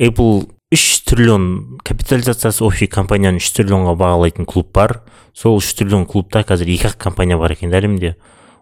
apple 0.00 0.48
үш 0.72 1.02
триллион 1.04 1.78
капитализациясы 1.84 2.64
общий 2.64 2.88
компанияны 2.88 3.42
үш 3.42 3.50
триллионға 3.52 3.96
бағалайтын 4.00 4.46
клуб 4.48 4.70
бар. 4.72 5.02
Сол 5.36 5.58
үш 5.60 5.74
триллион 5.76 6.06
клубта 6.08 6.40
қазір 6.46 6.70
екі 6.72 6.88
ақ 6.88 6.96
компания 6.96 7.36
бар 7.36 7.52
екен 7.52 7.74
әлемде 7.74 8.16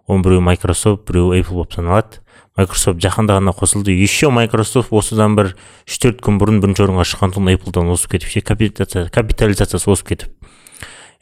оның 0.09 0.25
біреуі 0.25 0.45
майкрософт 0.49 1.05
біреуі 1.07 1.43
apple 1.43 1.61
болып 1.61 1.77
саналады. 1.77 2.23
Майкрософт 2.59 2.99
жақында 2.99 3.39
ғана 3.39 3.55
қосылды. 3.55 3.95
Еще 3.95 4.33
майкрософт 4.35 4.91
осыдан 4.91 5.37
бір 5.39 5.53
үш 5.87 6.01
төрт 6.03 6.25
күн 6.25 6.41
бұрын 6.41 6.59
бірінші 6.65 6.89
орынға 6.89 7.07
шыққан 7.07 7.53
эпплдан 7.55 7.93
озып 7.93 8.17
кетіп 8.17 8.35
ше 8.35 8.41
капитализациясы 8.43 9.91
озып 9.91 10.09
кетіп. 10.09 10.33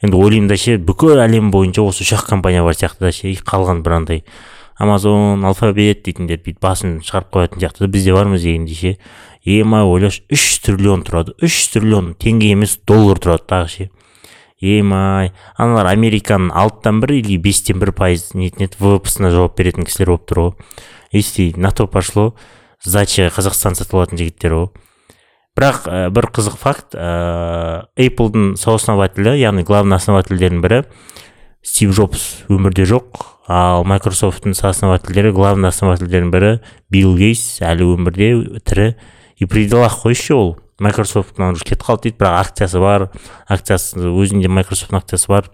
Енді 0.01 0.17
ойлаймын 0.17 0.47
да 0.49 0.57
ше 0.57 0.77
бүкіл 0.77 1.19
әлем 1.21 1.51
бойынша 1.51 1.81
осы 1.81 2.05
үш 2.05 2.15
ақ 2.17 2.27
компания 2.29 2.63
бар 2.63 2.73
сияқты 2.73 3.05
да 3.05 3.11
ше 3.11 3.33
қалған 3.37 3.83
бір 3.85 3.99
андай. 3.99 4.23
Амазон 4.77 5.41
алфабет 5.45 6.03
дейтіндер 6.05 6.37
бүйтіп 6.45 6.61
басын 6.61 6.99
шығарып 7.01 7.31
қоятын 7.33 7.63
сияқты 7.63 7.85
да 7.85 7.87
бізде 7.89 8.13
бармыз 8.13 8.43
дегендей 8.45 8.77
ше. 8.77 8.97
Ема 9.47 9.85
ойлашы 9.87 10.25
үш 10.33 10.57
триллион 10.65 11.05
тұрады 11.07 11.35
үш 11.43 11.55
триллион 11.71 12.11
теңге 12.19 12.51
емес 12.51 12.75
доллар 12.87 13.21
тұрады 13.23 13.47
дағы 13.47 13.71
ше 13.71 13.89
емай 14.59 15.31
аналар 15.55 15.91
американың 15.93 16.51
алтыдан 16.57 16.99
бір 17.03 17.15
или 17.19 17.37
бестен 17.39 17.79
бір 17.79 17.93
пайыз 17.95 18.31
нетін 18.35 18.67
еді 18.67 18.81
ввпсына 18.81 19.31
жауап 19.31 19.55
беретін 19.59 19.87
кісілер 19.87 20.15
болып 20.15 20.27
тұр 20.27 20.41
ғой 20.41 20.53
если 21.15 21.53
на 21.55 21.71
то 21.71 21.87
пошло 21.87 22.33
сдача 22.83 23.29
қазақстан 23.31 23.77
сатып 23.77 23.95
алатын 23.95 24.19
жігіттер 24.19 24.57
ғой 24.57 24.67
бірақ 25.57 25.85
ә, 25.87 26.09
бір 26.13 26.29
қызық 26.33 26.57
факт 26.59 26.97
ә, 26.97 27.87
apple 27.95 28.55
сооснователі 28.59 29.37
яғни 29.39 29.63
главный 29.63 29.97
основательдердің 30.01 30.63
бірі 30.65 30.83
стив 31.63 31.93
джобс 31.95 32.25
өмірде 32.51 32.85
жоқ 32.89 33.23
ал 33.47 33.85
майкрософттың 33.87 34.57
соосновательдері 34.57 35.31
главный 35.31 35.69
основательдердің 35.71 36.33
бірі 36.33 36.51
билл 36.93 37.15
гейтс 37.17 37.61
әлі 37.65 37.93
өмірде 37.95 38.31
тірі 38.67 38.95
и 39.37 39.45
при 39.45 39.67
делах 39.67 40.01
қой 40.03 40.15
ол 40.33 40.57
майкрософттан 40.79 41.53
уже 41.53 41.63
кетіп 41.65 41.83
қалды 41.83 42.09
дейді 42.09 42.17
бірақ 42.21 42.39
акциясы 42.41 42.79
бар. 42.79 43.09
Акциясы 43.47 43.97
өзінде 43.97 44.49
майкрософттың 44.49 44.97
акциясы 44.99 45.27
бар. 45.27 45.49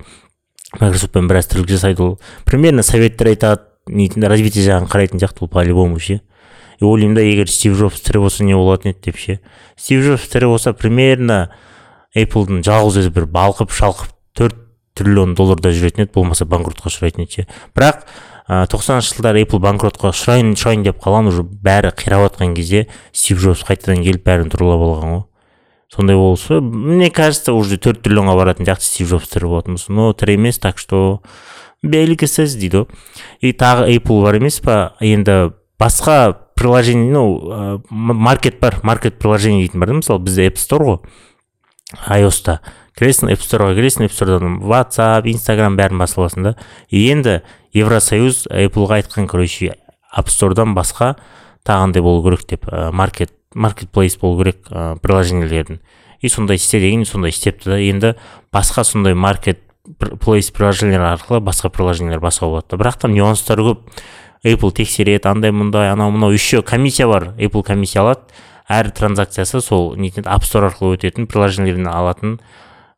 Майкрософтпен 0.80 1.28
біраз 1.28 1.48
тірлік 1.48 1.70
жасайды 1.70 2.04
ол. 2.04 2.20
Примерно 2.46 2.84
советтер 2.84 3.32
айтады 3.32 3.64
нетін 3.88 4.28
развитие 4.28 4.66
жағын 4.66 4.90
қарайтын 4.92 5.20
сияқты 5.20 5.46
ол 5.46 5.52
по 5.52 5.64
любому 5.64 6.00
ше. 6.00 6.22
И 6.80 6.84
ойлаймын 6.84 7.16
да 7.16 7.22
егер 7.22 7.48
стив 7.48 7.78
джобс 7.78 8.02
тірі 8.02 8.26
болса 8.26 8.44
не 8.44 8.56
болатын 8.56 8.92
еді 8.92 9.00
деп 9.06 9.18
ше. 9.18 9.40
Стив 9.78 10.04
джобс 10.04 10.28
тірі 10.28 10.52
болса 10.52 10.74
примерно 10.74 11.50
эпплдың 12.16 12.64
жалғыз 12.66 13.04
өзі 13.04 13.14
бір 13.16 13.30
балқып 13.32 13.72
шалқып 13.72 14.12
төрт 14.36 14.60
триллион 14.98 15.36
долларда 15.36 15.72
жүретін 15.72 16.08
еді. 16.08 16.14
Болмаса 16.16 16.46
банкротқа 16.46 16.92
ұшырайтын 16.92 17.24
еді 17.24 17.44
ше. 17.44 17.48
Бірақ 17.76 18.04
тоқсаныншы 18.48 19.16
жылдары 19.16 19.44
apple 19.46 19.62
банкротқа 19.64 20.12
ұшырайын 20.12 20.52
ұшырайын 20.58 20.84
деп 20.84 21.00
қалған 21.04 21.30
уже 21.32 21.44
бәрі 21.44 21.94
қирап 21.96 22.26
жатқан 22.28 22.56
кезде 22.58 22.88
стив 23.16 23.40
джобс 23.40 23.64
қайтадан 23.64 24.04
келіп 24.04 24.26
бәрін 24.28 24.52
туралап 24.52 24.84
алған 24.84 25.14
ғой. 25.14 25.24
Сондай 25.94 26.18
болса 26.18 26.60
мне 26.60 27.10
кажется 27.10 27.54
уже 27.54 27.78
төрт 27.78 28.02
триллионға 28.04 28.36
баратын 28.36 28.68
сияқты 28.68 28.90
стив 28.90 29.14
джобс 29.14 29.30
тірі 29.32 29.48
болатын 29.48 29.78
болса. 29.78 29.94
Но 29.94 30.12
тірі 30.12 30.36
емес 30.36 30.60
так 30.60 30.78
что 30.78 31.22
белгісіз 31.84 32.58
дейді 32.60 32.84
ғой. 32.84 32.88
И 33.40 33.54
тағы 33.54 33.88
apple 33.96 34.24
бар 34.26 34.42
емес 34.42 34.60
па? 34.60 34.96
Енді 35.00 35.54
басқа 35.80 36.36
приложение 36.56 37.12
ну 37.12 37.82
маркет 37.90 38.60
бар 38.60 38.82
маркет 38.84 39.20
приложение 39.20 39.64
дейтін 39.64 39.80
бар 39.80 39.94
да 39.94 40.02
мысалы 40.02 40.20
бізде 40.20 40.50
app 40.50 40.60
store 40.60 40.84
ғой 40.84 41.00
iOS-та. 42.10 42.60
Кіресің 43.00 43.32
storeға 43.38 43.78
кіресің 43.78 44.10
storeдан 44.12 44.60
whatsapp 44.64 45.28
инстаграм 45.30 45.78
бәрін 45.78 46.02
басып 46.02 46.24
аласың 46.24 46.50
да 46.50 46.56
енді 46.92 47.40
евросоюз 47.74 48.46
appleға 48.52 49.02
айтқан 49.02 49.30
короче 49.30 49.74
app 50.14 50.30
storeдан 50.30 50.76
басқа 50.78 51.16
тағандай 51.66 52.04
болу 52.04 52.24
керек 52.24 52.46
деп 52.50 52.68
маркет 52.92 53.34
маркетплейс 53.54 54.18
болу 54.18 54.44
керек 54.44 54.68
ә, 54.70 54.98
приложениелердің. 55.00 55.80
И 56.22 56.30
сондай 56.30 56.58
істе 56.58 56.80
деген 56.80 57.06
сондай 57.06 57.30
істепті 57.30 57.70
да. 57.70 57.78
Енді 57.80 58.16
басқа 58.54 58.84
сондай 58.84 59.14
маркет 59.14 59.60
плейс 60.22 60.52
приложениелер 60.52 61.14
арқылы 61.14 61.42
басқа 61.44 61.70
приложениелер 61.70 62.20
басқа 62.24 62.50
болады 62.50 62.80
бірақ 62.80 63.00
та 63.02 63.08
нюанстары 63.08 63.66
көп. 63.68 63.86
Apple 64.44 64.74
тексереді 64.76 65.30
андай 65.30 65.52
мындай 65.52 65.92
анау 65.92 66.12
мынау. 66.12 66.32
Еще 66.32 66.62
комиссия 66.62 67.08
бар. 67.08 67.34
Apple 67.38 67.64
комиссия 67.64 68.00
алады. 68.00 68.22
Әр 68.68 68.92
транзакциясы 68.92 69.62
сол 69.62 69.94
app 69.96 70.44
store 70.44 70.72
арқылы 70.72 70.98
өтетін 70.98 71.28
приложениелерден 71.28 71.88
алатын 71.88 72.40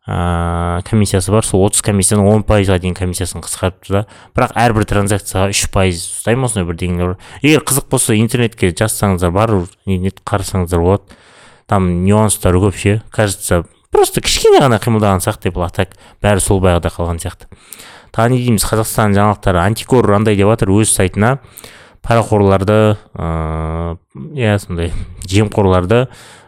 ыыы 0.06 0.84
комиссиясы 0.86 1.32
бар. 1.34 1.46
Сол 1.46 1.66
отыз 1.66 1.82
комиссияның 1.86 2.28
он 2.30 2.44
пайызға 2.46 2.78
дейін 2.82 2.96
комиссиясын 2.98 3.42
қысқартыпты 3.42 3.94
да. 3.94 4.02
Бірақ 4.38 4.54
әрбір 4.54 4.86
транзакцияға 4.90 5.50
үш 5.50 5.66
пайыз 5.74 6.04
ұстай 6.20 6.38
ма 6.38 6.46
осындай 6.46 6.68
бірдеңелер 6.70 7.16
бар. 7.16 7.32
Егер 7.42 7.66
қызық 7.66 7.90
болса 7.90 8.18
интернетке 8.18 8.70
жазсаңыздар 8.70 9.34
бар 9.34 9.56
нет 9.86 10.22
қарасаңыздар 10.22 10.84
болады. 10.84 11.18
Там 11.66 12.06
нюанстары 12.06 12.62
көп 12.62 12.78
ше. 12.78 13.02
Кажется 13.10 13.64
просто 13.90 14.22
кішкене 14.22 14.62
ғана 14.62 14.78
қимылдаған 14.78 15.26
сияқты 15.26 15.50
а 15.56 15.70
так 15.70 15.98
бәрі 16.22 16.40
сол 16.40 16.62
баяғыда 16.62 16.94
қалған 16.94 17.18
сияқты. 17.24 17.50
Тағы 18.14 18.36
не 18.36 18.44
дейміз? 18.46 18.64
Қазақстан 18.64 19.16
жаңалықтары. 19.18 19.60
Антикор 19.60 20.12
андай 20.14 20.38
деп 20.38 20.48
жатыр 20.54 20.70
өз 20.78 20.94
сайтына 20.94 21.40
парақорларды 22.06 22.98
иә 23.18 24.58
сондай 24.62 24.92
жемқорларды 25.28 26.06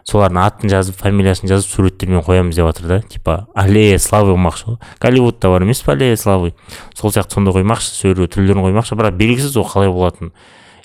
солардың 0.07 0.39
атын 0.39 0.71
жазып 0.71 1.01
фамилиясын 1.01 1.49
жазып 1.51 1.73
суреттермен 1.73 2.21
қоямыз 2.23 2.55
деп 2.55 2.69
жатыр 2.69 2.87
да. 2.87 2.99
Типа 3.01 3.47
аллея 3.55 3.97
славы 3.99 4.31
қылмақшы 4.35 4.69
ғой 4.69 4.77
голливудта 5.03 5.49
бар 5.51 5.65
емес 5.65 5.81
па 5.83 5.97
аллея 5.97 6.15
славы 6.15 6.53
сол 6.95 7.11
сияқты 7.11 7.35
сондай 7.35 7.57
қоймақшы 7.57 7.91
сөре 7.91 8.29
түрлерін 8.31 8.63
қоймақшы. 8.63 8.95
Бірақ 8.95 9.19
белгісіз 9.19 9.57
ол 9.57 9.67
қалай 9.67 9.91
болатыны 9.91 10.31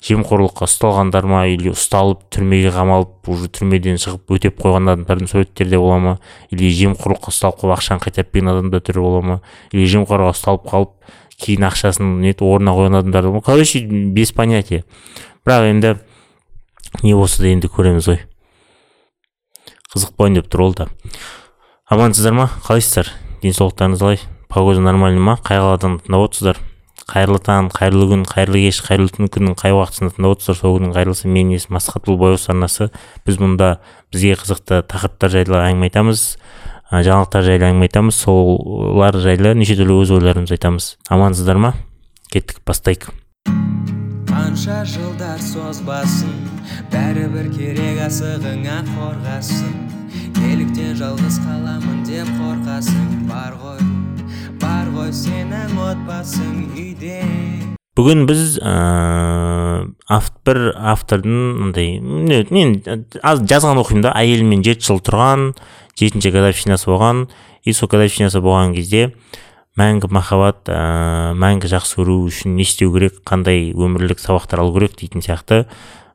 жемқорлыққа 0.03 0.67
ұсталғандар 0.67 1.23
ма 1.23 1.45
или 1.47 1.71
ұсталып 1.71 2.25
түрмеге 2.35 2.73
қамалып 2.75 3.29
уже 3.31 3.47
түрмеден 3.55 3.95
шығып 4.03 4.33
өтеп 4.35 4.59
қойған 4.59 4.91
адамдардың 4.91 5.29
суреттері 5.31 5.71
де 5.71 5.79
бола 5.79 5.99
ма? 6.03 6.17
Или 6.51 6.67
жемқорлыққа 6.75 7.31
ұсталып 7.31 7.61
қалып 7.61 7.77
ақшаны 7.77 8.03
қайтарып 8.03 8.33
берген 8.35 8.51
адамдар 8.51 8.83
түрі 8.83 8.99
бола 8.99 9.21
ма? 9.23 9.39
Или 9.71 9.87
жемқорға 9.87 10.33
ұсталып 10.35 10.67
қалып 10.67 10.91
кейін 11.41 11.67
ақшасын 11.69 12.19
нетіп 12.23 12.43
орнына 12.47 12.75
қойған 12.75 12.99
адамдар 12.99 13.41
короче 13.41 13.81
без 13.85 14.31
понятия. 14.31 14.83
Бірақ 15.45 15.69
енді 15.69 15.95
не 17.03 17.15
болса 17.15 17.41
да 17.41 17.49
енді 17.49 17.67
көреміз 17.67 18.09
ғой. 18.09 18.19
Қызық 19.93 20.15
болайын 20.17 20.41
деп 20.41 20.51
тұр 20.51 20.67
ол 20.67 20.73
да. 20.73 20.87
Амансыздар 21.89 22.33
ма? 22.33 22.49
Қалайсыздар? 22.65 23.11
Денсаулықтарыңыз 23.41 23.99
қалай? 23.99 24.21
Погода 24.49 24.81
нормальный 24.81 25.21
ма? 25.21 25.37
Қай 25.43 25.59
қаладан 25.59 25.99
тыңдап 26.01 26.29
отырсыздар 26.29 26.61
қайырлы 27.09 27.39
таң 27.43 27.67
қайырлы 27.73 28.07
күн 28.11 28.23
қайырлы 28.27 28.61
кеш 28.63 28.79
қайырлы 28.85 29.11
түн 29.11 29.29
күннің 29.33 29.57
қай 29.59 29.73
уақытысында 29.75 30.15
тыңдап 30.15 30.35
отырсыздар 30.37 30.59
сол 30.59 30.77
күннің 30.77 30.93
қайырлысы 30.95 31.27
менің 31.27 31.57
есімім 31.57 31.79
асхат 31.79 32.07
бұл 32.07 32.17
бояу 32.21 32.39
арнасы. 32.47 32.89
Біз 33.27 33.39
мұнда 33.41 33.69
бізге 34.13 34.37
қызықты 34.39 34.81
тақырыптар 34.87 35.33
жайлы 35.33 35.59
әңгіме 35.59 35.89
айтамыз. 35.89 36.23
Жаңалықтар 37.01 37.47
жайлы 37.47 37.67
әңгіме 37.71 37.89
айтамыз. 37.89 38.21
Солар 38.21 39.17
жайлы 39.17 39.55
неше 39.57 39.77
түрлі 39.79 39.97
өз 40.03 40.13
ойларымызды 40.13 40.57
айтамыз. 40.59 40.93
Амансыздар 41.09 41.57
ма? 41.57 41.73
Кеттік 42.29 42.61
бастайық. 42.67 43.09
Қанша 44.29 44.83
жылдар 44.85 45.41
созбасын 45.41 46.33
бәрібір 46.93 47.49
керек 47.57 48.03
асығыңа 48.05 48.79
қорғасын. 48.93 49.75
Неліктен 50.37 50.97
жалғыз 50.99 51.39
қаламын 51.45 52.03
деп 52.05 52.29
қорқасың 52.37 53.27
бар 53.29 53.57
ғой 53.61 53.81
бар 54.63 54.89
ғой 54.95 55.13
сенің 55.15 55.77
отбасың 55.89 56.67
үйде. 56.77 57.72
Бүгін 57.97 58.25
біз 58.29 58.57
ә, 58.57 58.73
авт, 60.09 60.33
бір 60.47 60.73
автордың 60.73 61.67
андай 61.67 61.99
мен 62.01 62.75
аз 63.21 63.43
жазған 63.45 63.81
оқимын 63.83 64.07
да. 64.07 64.13
Әйелімен 64.17 64.63
жеті 64.65 64.89
жыл 64.89 65.01
тұрған 65.05 65.51
жетінші 65.99 66.33
годовщинасы 66.33 66.89
болған. 66.89 67.27
И 67.63 67.73
сол 67.73 67.91
годовщинасы 67.91 68.41
болған 68.43 68.73
кезде 68.75 69.13
мәңгі 69.79 70.09
махаббат 70.13 70.69
ә, 70.69 71.33
мәңгі 71.37 71.69
жақсы 71.71 72.01
көру 72.01 72.19
үшін 72.27 72.57
не 72.57 72.65
істеу 72.65 72.91
керек 72.93 73.21
қандай 73.25 73.71
өмірлік 73.73 74.21
сабақтар 74.21 74.65
алу 74.65 74.73
керек 74.75 74.97
дейтін 74.99 75.23
сияқты 75.25 75.63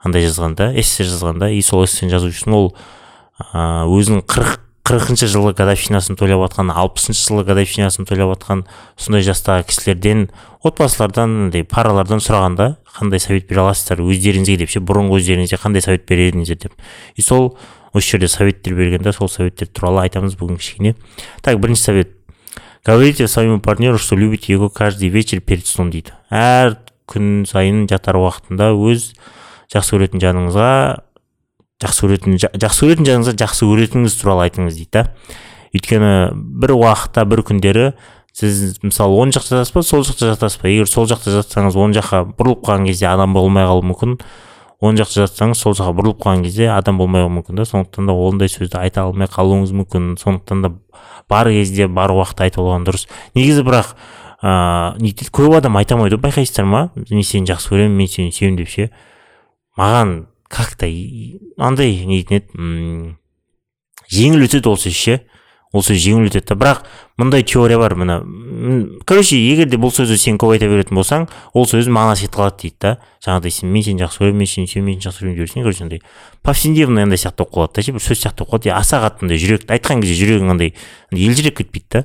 андай 0.04 0.26
жазған 0.26 0.58
да 0.58 0.72
эссе 0.74 1.06
жазған 1.06 1.42
да. 1.42 1.50
И 1.50 1.62
сол 1.62 1.86
эссені 1.86 2.10
жазу 2.10 2.30
үшін 2.34 2.58
ол 2.58 2.72
ә, 3.38 3.86
өзінің 3.86 4.26
қырық 4.26 4.67
қырқыншы 4.88 5.26
жылғы 5.28 5.52
годовщинасын 5.58 6.16
тойлап 6.16 6.46
жатқан 6.46 6.70
алпысыншы 6.72 7.26
жылғы 7.26 7.50
годовщинасын 7.50 8.06
тойлап 8.08 8.30
жатқан 8.32 8.62
сондай 8.96 9.24
жастағы 9.26 9.66
кісілерден 9.68 10.22
отбасылардан 10.64 11.34
андай 11.44 11.66
паралардан 11.68 12.22
сұраған 12.24 12.56
да 12.56 12.68
қандай 12.96 13.20
совет 13.20 13.44
бере 13.50 13.60
аласыздар? 13.66 14.00
Өздеріңізге 14.00 14.56
деп 14.62 14.72
ше 14.72 14.80
бұрынғы 14.80 15.18
өздеріңізге 15.20 15.60
қандай 15.60 15.84
совет 15.84 16.06
берер 16.08 16.32
едіңіздер? 16.32 16.56
деп. 16.62 16.72
И 17.16 17.22
сол 17.22 17.58
осы 17.92 18.14
жерде 18.14 18.28
советтер 18.32 18.74
берген 18.78 19.12
сол 19.12 19.28
советтер 19.28 19.68
туралы 19.68 20.06
айтамыз 20.06 20.38
бүгін 20.40 20.56
кішкене. 20.56 20.94
Так 21.42 21.60
бірінші 21.60 21.82
совет. 21.82 22.14
Говорите 22.84 23.28
своему 23.28 23.60
партнеру 23.60 23.98
что 23.98 24.16
любите 24.16 24.54
его 24.54 24.70
каждый 24.70 25.10
вечер 25.10 25.40
перед 25.40 25.66
сном 25.66 25.90
дейді. 25.90 26.16
Әр 26.30 26.78
күн 27.06 27.44
сайын 27.44 27.84
жатар 27.90 28.16
уақытында 28.16 28.72
өз 28.72 29.12
жақсы 29.68 29.98
көретін 29.98 30.22
жаныңызға 30.22 30.72
жақсы 31.82 32.06
көретін 32.06 32.38
жақсы 32.38 32.86
көретін 32.86 33.06
жаныңызға 33.08 33.34
жақсы 33.44 33.68
көретініңіз 33.68 34.16
туралы 34.20 34.48
айтыңыз 34.48 34.78
дейді 34.78 34.90
да. 34.96 35.04
Өйткені 35.76 36.12
бір 36.34 36.74
уақытта 36.74 37.24
бір 37.28 37.44
күндері 37.46 37.92
сіз 38.38 38.78
мысалы 38.82 39.18
оң 39.18 39.32
жақта 39.34 39.58
жатасыз 39.58 39.74
ба 39.74 39.82
сол 39.82 40.04
жақта 40.06 40.32
жатасыз 40.32 40.60
ба? 40.62 40.70
Егер 40.70 40.88
сол 40.90 41.08
жақта 41.10 41.34
жатсаңыз 41.34 41.76
оң 41.78 41.94
жаққа 41.96 42.22
бұрылып 42.38 42.62
қалған 42.66 42.86
кезде 42.88 43.08
адам 43.10 43.34
болмай 43.34 43.66
қалуы 43.66 43.86
мүмкін. 43.90 44.16
Оң 44.78 44.98
жақта 45.00 45.24
жатсаңыз 45.24 45.58
сол 45.58 45.74
жаққа 45.74 45.94
бұрылып 45.98 46.22
қалған 46.22 46.44
кезде 46.46 46.70
адам 46.70 47.00
болмай 47.00 47.24
қалуы 47.24 47.34
мүмкін 47.40 47.58
да. 47.58 47.66
Сондықтан 47.66 48.06
да 48.06 48.14
ондай 48.14 48.52
сөзді 48.52 48.78
айта 48.78 49.04
алмай 49.08 49.26
қалуыңыз 49.26 49.74
мүмкін. 49.74 50.14
Сондықтан 50.22 50.62
да 50.62 50.72
бар 51.28 51.50
кезде 51.50 51.88
бар 51.88 52.14
уақытта 52.14 52.46
айтып 52.46 52.62
алған 52.62 52.86
дұрыс. 52.86 53.08
Негізі 53.34 53.66
бірақ 53.66 53.92
ыыы 54.38 55.02
дейді 55.02 55.28
көп 55.34 55.58
адам 55.58 55.76
айта 55.80 55.98
алмайды 55.98 56.16
ғой 56.16 56.28
байқайсыздар 56.28 56.64
ма? 56.64 56.88
Мен 56.94 57.26
сені 57.26 57.50
жақсы 57.50 57.74
көремін 57.74 57.98
мен 57.98 58.08
сені 58.08 58.30
сүйемін 58.30 58.60
деп 58.62 58.70
ше? 58.70 58.90
Маған 59.78 60.14
как 60.48 60.76
то 60.76 60.86
андай 61.58 62.04
не 62.04 62.22
дейтін 62.22 62.38
еді 62.38 63.16
жеңіл 64.08 64.46
өтеді 64.48 64.72
ол 64.72 64.78
сөз 64.80 64.96
ше 64.96 65.20
ол 65.72 65.84
сөз 65.84 66.00
жеңіл 66.00 66.30
өтеді 66.30 66.56
бірақ 66.56 66.86
мындай 67.20 67.44
теория 67.44 67.78
бар 67.78 67.94
мына 67.98 68.22
короче 69.04 69.36
егер 69.36 69.68
де 69.68 69.76
бұл 69.76 69.92
сөзді 69.92 70.16
сен 70.16 70.38
көп 70.40 70.54
айта 70.54 70.68
беретін 70.70 70.96
болсаң 70.96 71.26
ол 71.52 71.68
сөз 71.68 71.90
мағынасы 71.92 72.24
кетіп 72.24 72.38
қалады 72.38 72.62
дейді 72.62 72.76
да 72.80 72.92
жаңағыдай 73.26 73.52
сен 73.52 73.72
мен 73.74 73.84
сені 73.84 74.04
жақсы 74.06 74.22
көремін 74.22 74.40
мен 74.40 74.48
сені 74.48 74.70
сүйемін 74.72 74.88
мен 74.88 75.02
сені 75.02 75.10
жақсы 75.10 75.26
көремін 75.26 75.36
деп 75.36 75.66
короче 75.66 75.84
андай 75.84 76.02
повседневный 76.42 77.04
андай 77.04 77.20
сияқты 77.20 77.44
болып 77.44 77.54
қалады 77.58 77.74
да 77.76 77.84
ше 77.84 77.96
бір 77.98 78.06
сөз 78.06 78.22
сияқты 78.22 78.46
болып 78.46 78.64
қалады 78.64 78.72
аса 78.78 79.02
қатты 79.04 79.28
андай 79.28 79.42
жүректі 79.44 79.76
айтқан 79.76 80.00
кезде 80.00 80.16
жүрегің 80.22 80.54
андай 80.54 80.72
елжіреп 81.12 81.60
кетпейді 81.60 81.88
да 81.92 82.04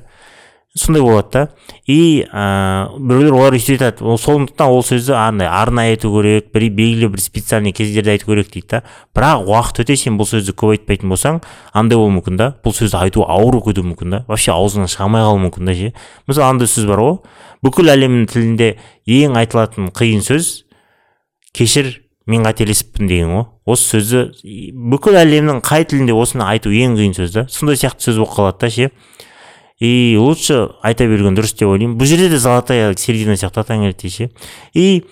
сондай 0.76 1.02
болады 1.02 1.30
да. 1.32 1.48
И 1.86 2.26
ыыы 2.26 2.98
біреулер 2.98 3.34
олар 3.34 3.54
өйстіп 3.54 3.78
айтады 3.78 4.04
ол 4.04 4.18
сондықтан 4.18 4.72
ол 4.74 4.82
сөзді 4.82 5.14
андай 5.14 5.46
арнайы 5.46 5.94
айту 5.94 6.10
керек 6.10 6.50
бір 6.52 6.66
белгілі 6.74 7.08
бір 7.14 7.22
специальный 7.22 7.72
кездерде 7.72 8.10
айту 8.10 8.26
керек 8.26 8.50
дейді 8.50 8.66
да. 8.70 8.82
Бірақ 9.14 9.46
уақыт 9.46 9.84
өте 9.84 9.96
сен 9.96 10.18
бұл 10.18 10.26
сөзді 10.26 10.56
көп 10.58 10.74
айтпайтын 10.74 11.14
болсаң 11.14 11.40
андай 11.72 11.98
болуы 11.98 12.16
мүмкін 12.18 12.40
да. 12.40 12.50
Бұл 12.64 12.74
сөзді 12.74 12.98
айту 12.98 13.22
ауыр 13.22 13.60
кетуі 13.62 13.86
мүмкін 13.92 14.10
да. 14.10 14.24
Вообще 14.26 14.50
аузыңнан 14.50 14.90
шыға 14.90 15.06
алмай 15.06 15.22
қалуы 15.22 15.44
мүмкін 15.46 15.70
да 15.70 15.76
ше. 15.78 15.92
Мысалы 16.26 16.48
андай 16.50 16.66
сөз 16.66 16.88
бар 16.90 17.04
ғой. 17.04 17.18
Бүкіл 17.62 17.94
әлемнің 17.94 18.26
тілінде 18.34 18.74
ең 19.06 19.38
айтылатын 19.38 19.92
қиын 19.94 20.26
сөз 20.26 20.64
кешір 21.54 22.00
мен 22.26 22.42
қателесіппін 22.42 23.06
деген 23.06 23.30
ғой. 23.30 23.46
Осы 23.64 23.94
сөзді 23.94 24.74
бүкіл 24.74 25.22
әлемнің 25.22 25.62
қай 25.64 25.86
тілінде 25.86 26.16
осыны 26.18 26.44
айту 26.48 26.74
ең 26.74 26.98
қиын 26.98 27.14
сөз 27.16 27.32
да. 27.36 27.46
Сондай 27.48 27.78
сияқты 27.78 28.10
сөз 28.10 28.18
болып 28.20 28.34
қалады 28.36 28.66
да 28.66 28.70
ше. 28.74 28.90
И 29.80 30.16
лучше 30.18 30.68
айта 30.82 31.06
берген 31.06 31.36
дұрыс 31.36 31.56
деп 31.58 31.68
ойлаймын. 31.68 31.98
Бұл 31.98 32.08
жерде 32.08 32.28
де 32.30 32.38
золотая 32.38 32.94
середина 32.96 33.36
сияқты 33.36 33.64
таңертең 33.66 34.12
ше. 34.12 34.30
И 34.74 35.04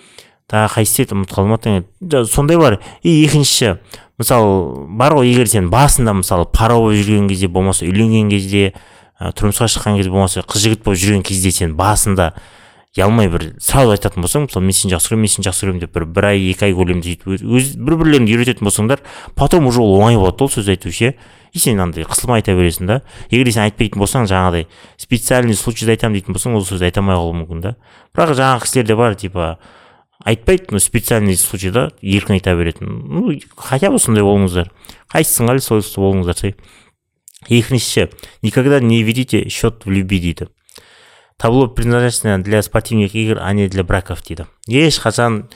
тағы 0.51 0.77
қайсысы 0.77 1.03
еді 1.03 1.17
ұмытып 1.17 1.35
қалдым 1.35 2.25
сондай 2.31 2.57
бар. 2.57 2.79
И 3.03 3.23
екіншісі 3.25 3.77
мысалы 4.21 4.87
бар 4.97 5.15
ғой 5.17 5.31
егер 5.33 5.49
сен 5.49 5.69
басында 5.73 6.13
мысалы 6.15 6.45
пара 6.53 6.77
болып 6.77 7.01
жүрген 7.01 7.29
кезде 7.31 7.47
болмаса 7.47 7.85
үйленген 7.87 8.29
кезде 8.29 8.73
ә, 9.19 9.31
тұрмысқа 9.33 9.67
шыққан 9.73 9.97
кезде 9.97 10.13
болмаса 10.13 10.43
қыз 10.45 10.67
жігіт 10.67 10.83
болып 10.85 11.01
жүрген 11.01 11.23
кезде 11.25 11.51
сен 11.51 11.73
басында 11.75 12.33
ұялмай 12.93 13.31
бір 13.33 13.47
сразу 13.63 13.95
айтатын 13.95 14.21
болсаң 14.21 14.45
мысалы 14.45 14.67
мен 14.67 14.77
сені 14.77 14.93
жақсы 14.93 15.09
көремін 15.09 15.25
мен 15.25 15.33
сені 15.33 15.47
жақсы 15.47 15.65
көремін 15.65 15.81
деп 15.81 15.95
бір 15.97 16.05
бір 16.13 16.27
ай 16.29 16.43
екі 16.51 16.67
ай 16.67 16.75
көлемінде 16.77 17.15
сөйтіп 17.15 17.55
өз 17.57 17.71
бір 17.79 17.97
бірлеріңді 18.03 18.35
үйрететін 18.37 18.69
болсаңдар 18.69 19.01
потом 19.33 19.65
уже 19.71 19.81
ол 19.81 19.97
оңай 19.97 20.19
болады 20.21 20.45
ол 20.45 20.51
сөзді 20.53 20.75
айту 20.75 20.93
ше. 20.93 21.15
И 21.53 21.59
сен 21.59 21.79
андай 21.79 22.03
қысылмай 22.03 22.41
айта 22.41 22.55
бересің 22.57 22.89
да. 22.89 23.01
Егер 23.29 23.51
сен 23.53 23.63
айтпайтын 23.67 24.01
болсаң 24.01 24.27
жаңағыдай 24.29 24.67
специальный 24.97 25.55
случайда 25.55 25.93
айтамын 25.93 26.17
дейтін 26.17 26.37
болсаң 26.37 26.57
ол 26.57 26.65
сөзді 26.65 26.89
айта 26.89 27.01
алмай 27.01 27.15
қалуы 27.15 27.37
мүмкін 27.43 27.61
да. 27.61 27.75
Бірақ 28.15 28.35
жаңағы 28.39 28.65
кісілер 28.65 28.87
де 28.89 28.95
бар 28.97 29.15
типа 29.15 29.57
айтпайды 30.25 30.73
но 30.73 30.79
специальный 30.79 31.37
случайда 31.37 31.91
еркін 32.01 32.39
айта 32.39 32.55
беретін. 32.57 32.89
Ну 33.05 33.37
хотя 33.55 33.91
бы 33.91 33.99
сондай 33.99 34.25
болыңыздар. 34.25 34.71
Қайсысы 35.13 35.45
ыңғайлы 35.45 35.61
сол 35.61 35.85
болыңыздар 36.07 36.41
ше 36.41 36.55
екіншісі 37.49 38.09
никогда 38.41 38.79
не 38.79 39.03
ведите 39.03 39.49
счет 39.49 39.85
в 39.85 39.91
любви 39.91 40.19
дейді. 40.19 40.47
Табло 41.37 41.67
предназначено 41.67 42.41
для 42.41 42.61
спортивных 42.61 43.15
игр 43.15 43.39
а 43.41 43.53
не 43.53 43.67
для 43.67 43.83
браков 43.83 44.23
дейді. 44.23 44.45
Ешқашан 44.67 45.49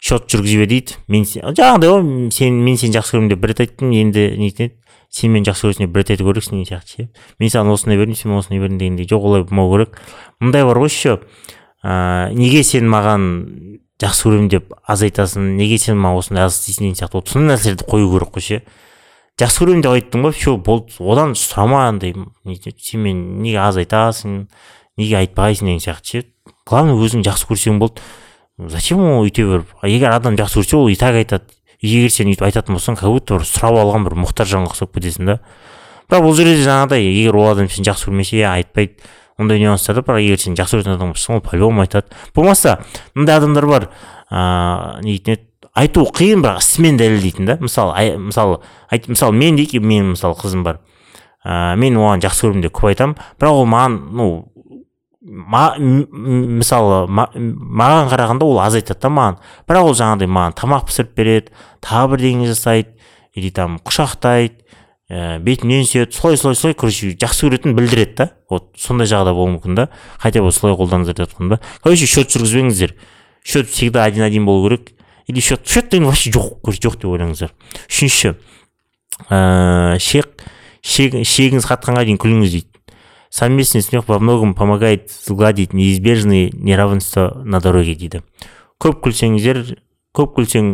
счет 0.00 0.26
жүргізбе 0.32 0.66
дейді 0.66 0.96
мен 1.12 1.26
жаңағыдай 1.28 1.90
ғой 1.92 2.30
сен 2.32 2.60
мен 2.64 2.78
сені 2.80 2.96
жақсы 2.96 3.16
көремін 3.16 3.34
деп 3.34 3.42
бір 3.42 3.52
рет 3.52 3.60
айттым. 3.66 3.92
Енді 3.92 4.22
не 4.40 4.48
еді 4.48 4.70
сен 5.12 5.34
мені 5.34 5.44
жақсы 5.44 5.66
көресің 5.66 5.84
деп 5.84 5.92
бір 5.92 6.04
рет 6.04 6.12
айту 6.14 6.24
керексің 6.24 6.56
деген 6.56 6.68
сияқты 6.70 6.94
ше. 6.96 7.08
Мен 7.38 7.52
саған 7.52 7.72
осындай 7.74 7.98
бердім 8.00 8.16
сен 8.16 8.32
осындай 8.32 8.62
бердің 8.62 8.78
дегендей 8.80 9.08
жоқ 9.10 9.26
олай 9.28 9.44
болмау 9.44 9.72
керек. 9.74 10.00
Мындай 10.40 10.64
бар 10.64 10.80
ғой 10.80 10.88
еще. 10.88 11.18
Ыыы 11.84 12.34
неге 12.38 12.62
сен 12.64 12.88
маған 12.88 13.26
жақсы 14.00 14.28
көремін 14.28 14.48
деп 14.48 14.72
аз 14.86 15.02
айтасың? 15.04 15.52
Неге 15.58 15.76
сен 15.78 16.00
маған 16.00 16.22
осындай 16.22 16.48
аз 16.48 16.56
істейсің 16.56 16.86
деген 16.86 16.96
сияқты. 17.02 17.24
Сондай 17.28 17.56
нәрселерді 17.56 17.88
қою 17.90 18.08
керек 18.14 18.32
қой 18.32 18.46
ше. 18.46 18.62
Жақсы 19.36 19.64
көремін 19.64 19.84
деп 19.84 19.98
айттың 19.98 20.24
ба 20.24 20.32
все 20.32 20.56
болды. 20.56 20.96
Одан 21.00 21.36
сұрама 21.36 21.88
андай 21.90 22.14
сен 22.14 23.04
мен 23.04 23.42
неге 23.42 23.60
аз 23.60 23.76
айтасың? 23.76 24.46
Неге 24.96 25.20
айтпайсың 25.24 25.68
деген 25.68 25.84
сияқты 25.84 26.22
ше. 26.22 26.26
Главное 26.64 26.96
өзің 26.96 27.24
жақсы 27.26 27.48
көрсең 27.50 27.80
болды. 27.80 28.00
Зачем 28.68 29.00
ол 29.00 29.24
өйте 29.24 29.46
беріп? 29.46 29.72
Егер 29.82 30.12
адам 30.12 30.36
жақсы 30.36 30.60
көрсе 30.60 30.76
ол 30.76 30.88
и 30.88 30.96
так 30.96 31.14
айтады. 31.14 31.44
Егер 31.80 32.10
сен 32.12 32.28
өйтіп 32.28 32.44
айтатын 32.44 32.76
болсаң 32.76 32.98
как 33.00 33.08
будто 33.08 33.38
бір 33.38 33.46
сұрап 33.48 33.78
алған 33.80 34.04
бір 34.04 34.18
мұқтаж 34.20 34.50
жанға 34.52 34.74
ұқсап 34.74 34.92
кетесің 34.98 35.30
да 35.30 35.38
бірақ 36.10 36.24
бұл 36.26 36.34
жерде 36.36 36.58
жаңағыдай 36.60 37.06
егер 37.06 37.38
ол 37.38 37.48
адам 37.52 37.70
сені 37.70 37.86
жақсы 37.88 38.10
көрмесе 38.10 38.42
айтпайды. 38.44 38.98
Ондай 39.38 39.60
нюанстар 39.62 39.96
да 39.96 40.02
бірақ 40.04 40.20
егер 40.20 40.42
сен 40.42 40.58
жақсы 40.58 40.76
көретін 40.76 40.98
адам 40.98 41.14
болсаң 41.14 41.38
ол 41.38 41.40
по 41.40 41.56
любому 41.56 41.80
айтады. 41.80 42.12
Болмаса 42.34 42.82
мындай 43.14 43.38
адамдар 43.38 43.66
бар 43.66 43.88
ыыы 44.28 45.04
не 45.06 45.14
дейтін 45.16 45.38
еді? 45.38 45.46
Айту 45.72 46.04
қиын 46.04 46.42
бірақ 46.42 46.60
ісімен 46.60 46.98
дәлелдейтін 46.98 47.46
да. 47.46 47.56
Мысалы 47.62 48.18
мысалы 48.18 48.58
айт, 48.90 49.06
мысалы 49.08 49.32
мен 49.32 49.56
дейік 49.56 49.78
менің 49.80 50.16
мысалы 50.18 50.36
қызым 50.36 50.64
бар. 50.66 50.80
Ыыы 51.46 51.78
мен 51.80 51.96
оған 51.96 52.20
жақсы 52.20 52.44
көремін 52.44 52.66
деп 52.66 52.74
көп 52.76 52.90
айтамын. 52.90 53.16
Бірақ 53.40 53.62
ол 53.62 53.70
маған 53.70 53.96
ну 54.12 54.26
ма, 55.20 55.74
мысалы 55.78 57.04
маған 57.10 58.08
қарағанда 58.12 58.46
ол 58.46 58.60
аз 58.60 58.74
айтады 58.78 59.00
да 59.02 59.08
маған. 59.12 59.36
бірақ 59.68 59.90
ол 59.90 59.94
жаңағыдай 59.94 60.30
маған 60.30 60.56
тамақ 60.56 60.86
пісіріп 60.88 61.14
береді 61.16 61.52
тағы 61.84 62.14
бірдеңе 62.14 62.48
жасайды 62.48 62.96
или 63.34 63.50
там 63.50 63.78
құшақтайды 63.84 64.64
ә, 65.10 65.38
бетімнен 65.42 65.84
сүйеді 65.84 66.14
солай 66.14 66.38
солай 66.38 66.56
солай 66.56 66.74
короче 66.74 67.12
жақсы 67.12 67.48
көретінін 67.48 67.76
білдіреді 67.76 68.14
да. 68.16 68.30
Вот 68.48 68.72
сондай 68.78 69.10
жағдай 69.10 69.34
болуы 69.34 69.56
мүмкін 69.58 69.74
да. 69.76 69.88
Хотя 70.18 70.42
бы 70.42 70.52
солай 70.52 70.76
қолданыңыздар 70.78 71.18
деп 71.18 71.28
жатқаным 71.28 71.56
да. 71.56 71.60
Короче 71.82 72.06
счет 72.06 72.30
жүргізбеңіздер. 72.30 72.94
Счет 73.44 73.68
всегда 73.68 74.04
один 74.04 74.22
один 74.22 74.46
болу 74.46 74.68
керек. 74.68 74.92
Или 75.26 75.40
счет 75.40 75.66
счет 75.66 75.90
деген 75.90 76.06
вообще 76.06 76.30
жоқ 76.30 76.62
жоқ 76.62 76.96
деп 76.96 77.10
ойлаңыздар. 77.10 77.52
Үшінші 77.90 78.36
ыыы 79.28 79.98
шек 80.00 80.46
шегіңіз 80.82 81.66
қатқанға 81.66 82.06
дейін 82.06 82.18
күліңіз 82.18 82.54
дейді. 82.54 82.69
Совместный 83.30 83.82
смех 83.82 84.08
во 84.08 84.18
многом 84.18 84.54
помогает 84.54 85.10
сгладить 85.10 85.72
неизбежные 85.72 86.50
неравенства 86.52 87.40
на 87.44 87.60
дороге 87.60 87.94
дейді 87.94 88.22
көп 88.80 89.00
күлсеңіздер 89.04 89.78
көп 90.16 90.32
күлсең 90.34 90.70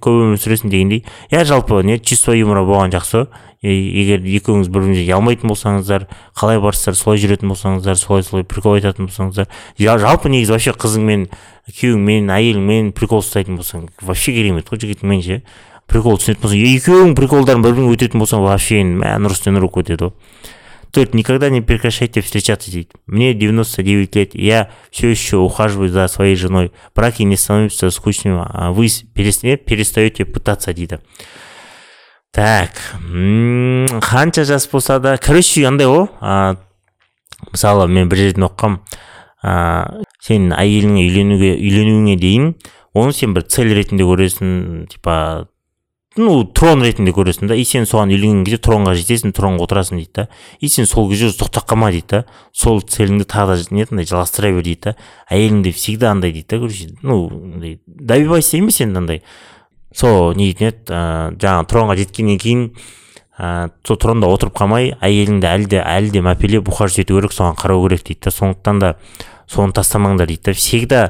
көп 0.00 0.14
өмір 0.14 0.40
сүресің 0.40 0.72
дегендей. 0.72 1.02
Иә 1.28 1.42
жалпы 1.44 1.82
не 1.84 1.98
чувство 2.00 2.32
юмора 2.32 2.62
болған 2.64 2.94
жақсы. 2.94 3.26
Егер 3.60 4.22
екеуіңіз 4.22 4.70
бір 4.70 4.84
біріңізге 4.86 5.04
ұялмайтын 5.10 5.50
болсаңыздар 5.50 6.06
қалай 6.38 6.60
барсыздар 6.62 6.96
солай 6.96 7.20
жүретін 7.20 7.52
болсаңыздар 7.52 7.98
солай 8.00 8.24
солай 8.24 8.46
прикол 8.48 8.78
айтатын 8.78 9.10
болсаңыздар. 9.10 9.50
Жалпы 9.76 10.32
негізі 10.32 10.54
вообще 10.54 10.72
қызыңмен 10.72 11.26
күйеуіңмен 11.68 12.32
әйеліңмен 12.32 12.92
прикол 12.96 13.20
ұстайтын 13.20 13.58
болсаң 13.58 13.88
вообще 14.00 14.32
керемет 14.38 14.70
қой 14.70 14.80
жігітіңмен 14.80 15.24
ше. 15.26 15.42
Прикол 15.90 16.16
түсінетін 16.22 16.46
болсаң 16.46 16.64
екеуің 16.70 17.18
приколдарын 17.18 17.66
бір 17.66 17.76
біріңе 17.76 17.98
өтетін 17.98 18.22
болсаң 18.22 18.46
вообще 18.46 18.80
мә 18.86 19.18
нұр 19.20 19.34
үстіне 19.36 19.58
нұр 19.58 19.66
болып 19.68 19.82
кетеді 19.82 20.08
ғой. 20.08 20.56
Төрт, 20.92 21.14
никогда 21.14 21.50
не 21.50 21.60
прекращайте 21.60 22.20
встречаться, 22.20 22.70
дейді. 22.70 22.90
Мне 23.06 23.34
99 23.34 24.16
лет, 24.16 24.34
я 24.34 24.70
все 24.90 25.08
еще 25.08 25.36
ухаживаю 25.36 25.90
за 25.90 26.08
своей 26.08 26.36
женой. 26.36 26.72
Браки 26.94 27.22
не 27.22 27.36
становятся 27.36 27.90
скучными, 27.90 28.44
а 28.48 28.72
вы 28.72 28.88
перестаете 29.14 30.24
пытаться, 30.24 30.72
дейді. 30.72 31.00
Так, 32.30 32.70
қанша 34.02 34.44
жас 34.44 34.68
болса 34.68 34.98
да, 34.98 35.16
короче, 35.16 35.66
андай 35.66 35.86
ғой, 35.86 36.08
мысалы 37.50 37.88
мен 37.88 38.08
бір 38.10 38.18
жерден 38.20 38.44
оқығам, 38.44 38.74
сен 40.20 40.52
әйеліңе 40.52 41.06
үйленуге 41.08 41.54
үйленуіңе 41.56 42.16
дейін 42.20 42.50
оны 42.92 43.14
сен 43.16 43.32
бір 43.32 43.46
цель 43.48 43.72
ретінде 43.72 44.04
көресің 44.04 44.88
типа 44.92 45.48
ну 46.16 46.44
трон 46.44 46.82
ретінде 46.82 47.12
көресің 47.14 47.50
да 47.50 47.56
и 47.58 47.64
сен 47.68 47.84
соған 47.86 48.10
үйленген 48.14 48.44
кезде 48.46 48.58
тронға 48.64 48.94
жетесің 48.98 49.34
тронға 49.36 49.66
отырасың 49.66 50.00
дейді 50.00 50.14
да. 50.16 50.24
И 50.60 50.68
сен 50.68 50.86
сол 50.88 51.08
кезде 51.10 51.28
тоқтап 51.36 51.68
қалма 51.68 51.90
дейді 51.92 52.08
да. 52.08 52.24
Сол 52.52 52.80
целіңді 52.80 53.26
тағы 53.28 53.58
да 53.60 53.76
не 53.76 53.84
андай 53.84 54.08
жалғастыра 54.08 54.50
бер 54.56 54.64
дейді 54.66 54.80
да. 54.88 54.94
Әйеліңде 55.30 55.72
всегда 55.76 56.10
андай 56.10 56.32
дейді 56.32 56.48
да 56.48 56.58
короче. 56.58 56.88
Ну 57.02 57.28
андай 57.28 57.78
добивайся 57.86 58.56
емес 58.56 58.80
енді 58.80 58.98
андай. 58.98 59.22
Сол 59.94 60.34
не 60.34 60.50
дейтін 60.50 60.72
еді 60.72 60.92
ыыы 60.92 61.38
жаңағы 61.38 61.70
тронға 61.70 61.98
жеткеннен 62.02 62.38
кейін 62.42 62.68
ыыы 63.38 63.70
сол 63.86 64.00
тронда 64.00 64.32
отырып 64.32 64.56
қалмай 64.58 64.94
әйеліңді 64.98 65.46
әлі 65.46 65.68
де 65.70 65.82
әлі 65.84 66.10
де 66.16 66.24
мәпелеп 66.24 66.68
ухаживать 66.68 67.06
ету 67.06 67.20
керек 67.20 67.36
соған 67.36 67.54
қарау 67.60 67.86
керек 67.86 68.06
дейді 68.08 68.26
да. 68.26 68.34
Сондықтан 68.34 68.80
да 68.82 68.96
соны 69.46 69.76
тастамаңдар 69.76 70.26
дейді 70.26 70.50
да. 70.50 70.52
Всегда 70.58 71.02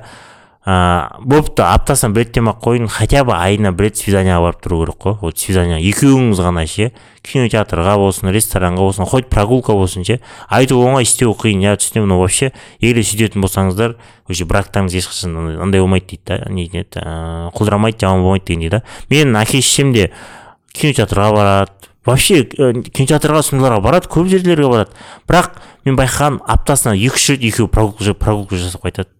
ыыы 0.66 1.24
бопты 1.24 1.62
аптасына 1.62 2.12
бір 2.12 2.24
рет 2.26 2.32
демалып 2.34 2.58
қойдың 2.64 2.88
хотя 2.92 3.22
бы 3.24 3.32
айына 3.32 3.70
бір 3.72 3.88
рет 3.88 4.00
свиданиеға 4.00 4.40
барып 4.42 4.64
тұру 4.64 4.80
керек 4.82 4.98
қой. 5.00 5.14
Вот 5.22 5.38
свидание 5.38 5.78
екеуіңіз 5.80 6.42
ғана 6.44 6.66
ше. 6.66 6.90
Кинотеатрға 7.22 7.96
болсын 7.96 8.32
ресторанға 8.34 8.82
болсын 8.82 9.06
хоть 9.06 9.30
прогулка 9.30 9.72
болсын 9.72 10.04
ше. 10.04 10.18
Айту 10.48 10.80
оңай 10.82 11.06
істеу 11.06 11.32
қиын 11.38 11.62
я 11.62 11.76
түсінемін 11.78 12.12
но 12.12 12.18
вообще 12.20 12.52
егер 12.80 13.00
сөйтетін 13.02 13.40
болсаңыздар 13.44 13.96
уже 14.28 14.44
брактарыңыз 14.44 14.98
ешқашан 14.98 15.62
андай 15.62 15.80
болмайды 15.80 16.16
дейді 16.16 16.24
да. 16.26 16.50
Не 16.50 16.66
еді 16.66 17.00
ыыы 17.00 17.50
құлдырамайды 17.56 18.04
жаман 18.04 18.22
болмайды 18.26 18.52
дегендей 18.52 18.70
да. 18.70 18.82
Менің 19.08 19.40
әке 19.40 19.62
шешем 19.62 19.92
де 19.94 20.10
кинотеатрға 20.74 21.32
барады. 21.32 21.72
Вообще 22.04 22.44
кинотеатрға 22.44 23.42
сондайларға 23.44 23.82
барады 23.84 24.08
көп 24.08 24.28
жерлерге 24.28 24.68
барады. 24.68 24.92
Бірақ 25.28 25.58
мен 25.84 25.96
байқағаным 25.98 26.40
аптасына 26.44 26.96
екі 26.96 27.16
үш 27.16 27.28
рет 27.34 27.44
екеуі 27.44 27.68
прогулка 27.68 28.56
жасап 28.56 28.84
қайтады. 28.86 29.12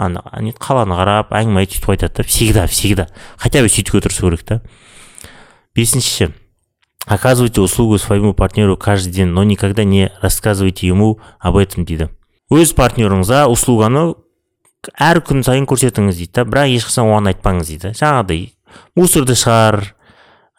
Ана 0.00 0.22
не 0.40 0.52
қаланы 0.56 0.96
қарап 0.96 1.34
әңгіме 1.36 1.62
айтып 1.64 1.76
сөйтіп 1.76 1.90
қайтады 1.90 2.16
да 2.16 2.24
всегда 2.24 2.66
всегда. 2.66 3.08
Хотя 3.36 3.60
бы 3.60 3.68
сөйтуге 3.68 4.00
тырысу 4.00 4.26
керек 4.26 4.42
та. 4.42 4.60
Бесінші 5.74 6.32
оказывайте 7.06 7.60
услугу 7.60 7.98
своему 7.98 8.34
партнеру 8.34 8.76
каждый 8.76 9.12
день 9.12 9.28
но 9.28 9.44
никогда 9.44 9.84
не 9.84 10.12
рассказывайте 10.22 10.86
ему 10.86 11.20
об 11.38 11.56
этом 11.56 11.84
дейді. 11.84 12.08
Өз 12.50 12.72
партнеріңізға 12.74 13.46
услуганы 13.46 14.14
әр 14.98 15.20
күн 15.20 15.44
сайын 15.44 15.68
көрсетіңіз 15.68 16.16
дейді 16.16 16.32
да. 16.34 16.44
Бірақ 16.44 16.72
ешқашан 16.80 17.06
оған 17.06 17.30
айтпаңыз 17.34 17.68
дейді 17.68 17.92
жаңағыдай 17.94 18.52
мусорды 18.96 19.36
шығар 19.36 19.82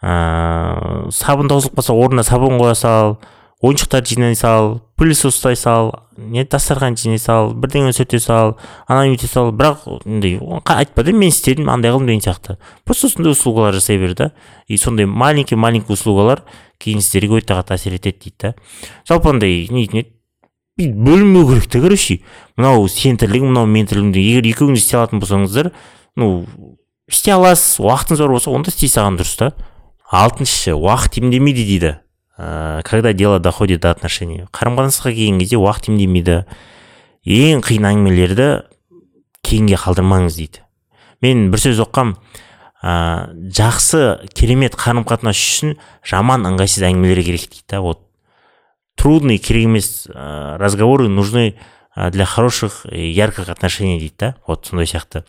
ыыы 0.02 1.12
сабын 1.12 1.50
таусылып 1.52 1.78
қалса 1.80 1.94
орнына 1.94 2.24
сабын 2.24 2.58
қоя 2.62 2.76
сал 2.76 3.18
ойыншықтарды 3.62 4.16
жинай 4.16 4.36
сал 4.36 4.80
пылесос 4.98 5.36
ұстай 5.36 5.56
сал 5.56 5.92
не 6.18 6.44
дастархан 6.46 6.96
жинай 6.98 7.20
сал 7.22 7.52
бірдеңе 7.54 7.94
сөйте 7.94 8.20
сал 8.20 8.56
ананы 8.88 9.14
өйте 9.14 9.28
сал. 9.30 9.52
Бірақ 9.54 9.86
андай 10.06 10.40
айтпа 10.66 11.04
да 11.04 11.14
мен 11.14 11.30
істедім 11.30 11.70
андай 11.70 11.92
қылдым 11.94 12.10
деген 12.10 12.24
сияқты. 12.26 12.58
Просто 12.86 13.10
сондай 13.10 13.32
услугалар 13.34 13.74
жасай 13.74 13.98
бер 13.98 14.16
да. 14.16 14.32
И 14.68 14.78
сондай 14.78 15.06
маленький 15.06 15.56
маленький 15.56 15.94
услугалар 15.94 16.44
кейін 16.80 17.02
сіздерге 17.02 17.42
өте 17.42 17.54
қатты 17.54 17.78
әсер 17.78 17.96
етеді 18.00 18.18
дейді 18.18 18.36
да. 18.42 18.56
Жалпы 19.08 19.30
андай 19.30 19.68
не 19.70 19.86
дейтін 19.86 20.02
еді? 20.02 20.10
Бөлінбеу 20.82 21.48
керек 21.54 21.70
та 21.70 21.82
короче. 21.82 22.22
Мынау 22.58 22.88
сенің 22.90 23.22
тірлігің 23.22 23.54
мынау 23.54 23.70
менің 23.70 23.92
тірлігім 23.94 24.14
егер 24.18 24.54
екеуіңіз 24.56 24.82
істей 24.82 24.98
алатын 24.98 25.22
болсаңыздар 25.22 25.72
ну 26.18 26.48
істей 27.10 27.36
аласыз 27.36 27.78
уақытыңыз 27.84 28.24
бар 28.26 28.34
болса 28.34 28.50
онда 28.50 28.74
істей 28.74 28.90
салған 28.90 29.22
дұрыс 29.22 29.38
та. 29.38 29.54
Алтыншысы 30.12 30.74
уақыт 30.74 31.22
емдемейді 31.22 31.68
дейді. 31.68 31.98
Ә, 32.42 32.82
когда 32.84 33.14
дело 33.14 33.40
доходит 33.40 33.82
до 33.82 33.92
отношений. 33.92 34.46
Қарым 34.52 34.78
қатынасқа 34.80 35.14
келген 35.14 35.40
кезде 35.40 35.60
уақыт 35.62 35.92
емдемейді. 35.92 36.46
Ең 37.22 37.62
қиын 37.62 37.86
әңгімелерді 37.92 38.48
кейінге 39.46 39.78
қалдырмаңыз 39.78 40.40
дейді. 40.40 40.64
Мен 41.22 41.52
бір 41.54 41.62
сөз 41.62 41.84
оққам 41.86 42.16
ә, 42.82 43.30
жақсы 43.54 44.32
керемет 44.34 44.74
қарым 44.80 45.06
қатынас 45.06 45.38
үшін 45.38 45.76
жаман 46.02 46.48
ыңғайсыз 46.50 46.88
әңгімелер 46.90 47.22
керек 47.28 47.46
дейді 47.52 47.68
да 47.70 47.82
вот. 47.86 48.08
Трудные 48.98 49.38
керек 49.38 49.70
емес 49.70 50.08
ә, 50.10 50.58
разговоры 50.58 51.10
нужны 51.10 51.56
для 51.96 52.26
хороших 52.26 52.86
ярких 52.90 53.50
отношений 53.50 54.00
дейді 54.00 54.16
да 54.18 54.36
вот 54.48 54.66
сондай 54.66 54.90
сияқты. 54.90 55.26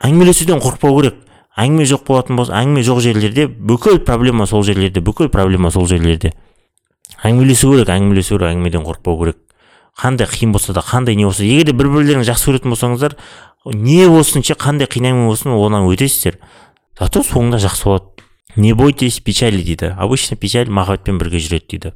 Әңгімелесуден 0.00 0.64
қорықпау 0.64 1.02
керек. 1.02 1.20
Әңгіме 1.60 1.86
жоқ 1.90 2.06
болатын 2.08 2.38
болса 2.40 2.56
әңгіме 2.60 2.84
жоқ 2.86 3.02
жерлерде 3.04 3.46
бүкіл 3.48 4.00
проблема 4.06 4.46
сол 4.48 4.64
жерлерде 4.66 5.02
бүкіл 5.04 5.28
проблема 5.32 5.70
сол 5.70 5.86
жерлерде. 5.90 6.32
Әңгімелесу 7.22 7.74
керек 7.74 7.92
әңгімелесу 7.92 8.36
керек 8.36 8.54
әңгімеден 8.54 8.86
қорықпау 8.86 9.18
керек. 9.20 9.38
Қандай 10.00 10.28
қиын 10.30 10.52
болса 10.54 10.72
да 10.72 10.80
қандай 10.80 11.16
не 11.16 11.26
болса 11.26 11.44
егер 11.44 11.68
де 11.68 11.76
бір 11.76 11.90
бірлеріңізді 11.92 12.30
жақсы 12.30 12.50
көретін 12.50 12.74
болсаңыздар 12.74 13.16
не 13.74 14.06
болсын 14.08 14.46
ше 14.46 14.56
қандай 14.56 14.88
қиын 14.88 15.10
әңгіме 15.10 15.28
болсын 15.28 15.52
одан 15.56 15.88
өтесіздер. 15.90 16.38
Зато 16.98 17.24
соңында 17.26 17.60
жақсы 17.60 17.84
болады. 17.84 18.24
Не 18.56 18.74
бойтесь 18.74 19.20
печали 19.20 19.62
дейді. 19.62 19.94
Обычно 19.98 20.36
печаль 20.36 20.70
махаббатпен 20.70 21.18
бірге 21.18 21.38
жүреді 21.38 21.66
дейді. 21.70 21.92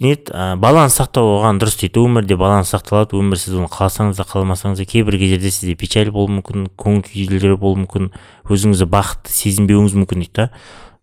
Не 0.00 0.12
ә, 0.12 0.56
баланс 0.60 0.98
сақтау 0.98 1.38
оған 1.38 1.56
дұрыс 1.60 1.78
дейді. 1.80 2.02
Өмірде 2.04 2.36
баланс 2.36 2.72
сақталады. 2.74 3.16
Өмір 3.16 3.40
сіз 3.40 3.54
оны 3.56 3.70
қаласаңыз 3.72 4.18
да 4.20 4.26
қаламасаңыз 4.28 4.82
да 4.82 4.84
кейбір 4.84 5.16
кездерде 5.16 5.50
сізде 5.50 5.76
печаль 5.78 6.10
болуы 6.12 6.36
мүмкін 6.36 6.66
көңіл 6.76 7.06
күйлер 7.08 7.56
болуы 7.56 7.86
мүмкін 7.86 8.10
өзіңізді 8.44 8.88
бақытты 8.92 9.32
сезінбеуіңіз 9.32 9.96
мүмкін 10.02 10.24
дейді 10.24 10.36
да. 10.36 10.50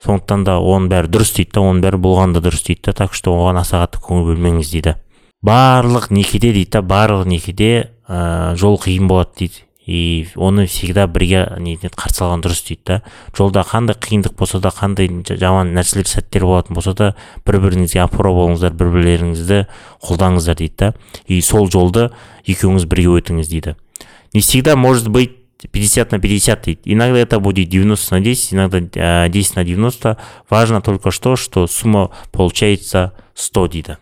Сондықтан 0.04 0.46
да 0.46 0.60
оның 0.62 0.92
бәрі 0.94 1.10
дұрыс 1.10 1.34
дейді 1.34 1.56
да. 1.58 1.66
Оның 1.66 1.82
бәрі 1.88 2.02
болғаны 2.06 2.38
да 2.38 2.46
дұрыс 2.46 2.68
дейді 2.68 2.86
да. 2.86 2.94
Так 3.02 3.18
что 3.18 3.34
оған 3.34 3.64
аса 3.64 3.82
қатты 3.82 4.04
көңіл 4.04 4.30
бөлмеңіз 4.30 4.74
дейді. 4.76 4.98
Барлық 5.42 6.12
некеде 6.14 6.54
дейді 6.54 6.78
да 6.78 6.86
барлық 6.86 7.26
некеде 7.26 7.90
ә, 8.08 8.54
жол 8.56 8.78
қиын 8.78 9.10
болады 9.10 9.34
дейді. 9.42 9.66
И 9.86 10.28
оны 10.36 10.66
всегда 10.66 11.08
бірге 11.08 11.58
не 11.60 11.76
қарсы 11.76 12.24
алған 12.24 12.44
дұрыс 12.44 12.64
дейді 12.68 12.82
да. 12.86 12.98
Жолда 13.36 13.66
қандай 13.68 13.98
қиындық 14.00 14.38
болса 14.40 14.60
да 14.64 14.72
қандай 14.72 15.10
жаман 15.28 15.74
нәрселер 15.76 16.08
сәттер 16.08 16.46
болатын 16.48 16.78
болса 16.78 16.94
да 16.94 17.10
бір 17.46 17.60
біріңізге 17.66 18.04
опора 18.06 18.32
болыңыздар 18.32 18.72
бір 18.80 18.94
бірлеріңізді 18.96 19.60
қолдаңыздар 20.08 20.60
дейді 20.62 20.76
да. 20.80 20.94
И 21.28 21.42
сол 21.42 21.68
жолды 21.68 22.12
екеуіңіз 22.48 22.88
бірге 22.88 23.18
өтіңіз 23.20 23.52
дейді. 23.52 23.76
Не 24.34 24.40
всегда 24.42 24.76
может 24.76 25.10
быть 25.10 25.36
50 25.72 26.12
на 26.12 26.20
50 26.20 26.62
дейді. 26.62 26.82
Иногда 26.86 27.20
это 27.20 27.40
будет 27.40 27.68
90 27.68 28.16
на 28.16 28.22
10 28.22 28.54
иногда 28.54 29.28
10 29.28 29.56
на 29.56 29.64
90 29.64 30.18
важно 30.50 30.82
только 30.82 31.12
что 31.12 31.36
что 31.36 31.68
сумма 31.68 32.12
получается 32.32 33.14
100 33.36 33.68
дейді. 33.68 33.98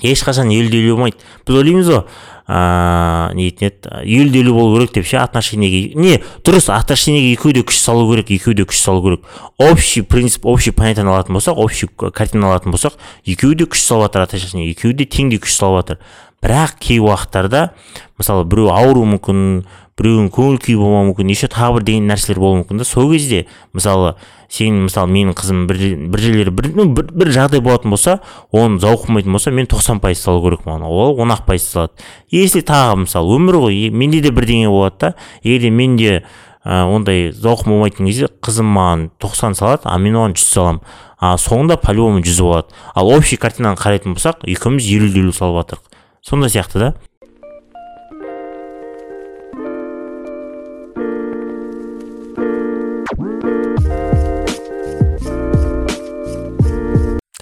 Ешқашан 0.00 0.48
елу 0.48 0.70
елу 0.72 0.96
болмайды. 0.96 1.18
Біз 1.44 1.56
ойлаймыз 1.56 1.88
ғой 1.90 2.06
ыыы 2.48 3.34
не 3.36 3.50
дейтін 3.50 3.68
еді 3.68 4.02
елу 4.02 4.38
елу 4.40 4.54
болу 4.54 4.76
керек 4.76 4.94
деп 4.96 5.06
ше 5.06 5.18
отношениеге. 5.22 5.94
Не 5.94 6.18
дұрыс 6.44 6.70
отношениеге 6.74 7.32
екеуі 7.36 7.54
де 7.54 7.62
күш 7.66 7.78
салу 7.78 8.08
керек 8.10 8.30
екеуі 8.34 8.56
де 8.58 8.66
күш 8.66 8.80
салу 8.82 9.02
керек. 9.04 9.28
Общий 9.58 10.02
принцип 10.02 10.46
общий 10.46 10.72
понятиені 10.72 11.10
алатын 11.10 11.38
болсақ 11.38 11.56
общий 11.56 11.88
картина 11.88 12.50
алатын 12.50 12.74
болсақ 12.74 12.98
екеуі 13.24 13.54
де 13.54 13.64
күш 13.70 13.86
салып 13.86 14.10
жатыр 14.10 14.26
отношениеге 14.26 14.74
екеуі 14.74 14.98
де 14.98 15.06
теңдей 15.06 15.42
күш 15.42 15.54
салып 15.54 15.82
жатыр. 15.82 16.02
Бірақ 16.42 16.74
кей 16.82 16.98
уақыттарда 16.98 17.70
мысалы 18.18 18.44
біреу 18.50 18.72
ауруы 18.74 19.06
мүмкін 19.14 19.62
біреуінің 19.98 20.30
көңіл 20.32 20.58
күйі 20.62 20.76
болмауы 20.80 21.08
мүмкін 21.10 21.32
еще 21.32 21.48
тағы 21.52 21.78
бір 21.78 21.84
деген 21.88 22.06
нәрселер 22.08 22.40
болуы 22.40 22.60
мүмкін 22.62 22.80
да. 22.80 22.86
Сол 22.88 23.10
кезде 23.12 23.46
мысалы 23.76 24.14
сен 24.48 24.82
мысалы 24.86 25.12
менің 25.12 25.36
қызым 25.36 25.66
бір, 25.68 25.82
бір 26.12 26.22
жерлері 26.24 26.54
бір, 26.56 26.70
ну, 26.76 26.86
бір, 26.96 27.10
бір 27.12 27.32
жағдай 27.36 27.60
болатын 27.64 27.92
болса 27.92 28.18
оны 28.52 28.80
зауқымайтын 28.80 29.32
болса 29.32 29.52
мен 29.52 29.68
тоқсан 29.68 30.00
пайыз 30.00 30.22
салу 30.24 30.42
керекпін 30.44 30.84
ол 30.88 31.20
он 31.20 31.32
ақ 31.34 31.44
пайыз 31.46 31.68
салады. 31.68 31.92
Если 32.30 32.64
тағы 32.64 33.04
мысалы 33.04 33.36
өмір 33.36 33.60
ғой 33.66 33.90
менде 33.90 34.20
де 34.24 34.32
бірдеңе 34.32 34.72
болады 34.72 34.96
да. 35.00 35.14
Егер 35.42 35.68
де 35.68 35.70
менде 35.70 36.24
ә, 36.64 36.84
ондай 36.88 37.30
зауқым 37.32 37.76
болмайтын 37.76 38.06
кезде 38.06 38.28
қызым 38.40 38.72
маған 38.72 39.08
тоқсан 39.20 39.56
салады 39.58 39.84
а 39.84 39.98
мен 39.98 40.16
оған 40.16 40.36
жүз 40.38 40.52
саламын 40.56 40.84
а 41.22 41.36
соңында 41.38 41.76
по 41.78 41.92
любому 41.94 42.24
жүзі 42.24 42.42
болады. 42.42 42.76
Ал 42.94 43.12
общий 43.12 43.36
картинаны 43.36 43.78
қарайтын 43.78 44.16
болсақ 44.16 44.46
екеуміз 44.48 44.88
елу 44.90 45.10
елу 45.12 45.32
салып 45.36 45.62
жатырмық 45.62 45.98
сондай 46.22 46.50
сияқты 46.50 46.78
да. 46.78 46.94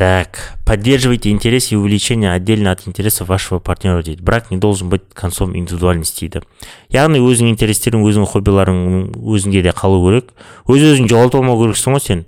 Так, 0.00 0.56
поддерживайте 0.64 1.28
интерес 1.28 1.72
и 1.72 1.76
увлечение 1.76 2.32
отдельно 2.32 2.70
от 2.70 2.88
интересов 2.88 3.28
вашего 3.28 3.58
партнера. 3.58 4.02
Дейді 4.02 4.22
брак 4.22 4.50
не 4.50 4.56
должен 4.56 4.88
быть 4.88 5.02
концом 5.12 5.54
индивидуальности 5.54 6.24
дейді 6.24 6.40
яғни 6.88 7.18
өзіңнің 7.20 7.52
интерестерің 7.52 8.06
өзіңнің 8.08 8.30
хоббиларың 8.32 8.78
өзіңде 9.12 9.60
де 9.60 9.74
қалу 9.76 9.98
керек. 10.06 10.30
Өз 10.64 10.86
өзіңді 10.94 11.12
жоғалтып 11.12 11.42
алмау 11.42 11.60
керексің 11.60 11.92
ғой 11.92 12.00
сен. 12.00 12.22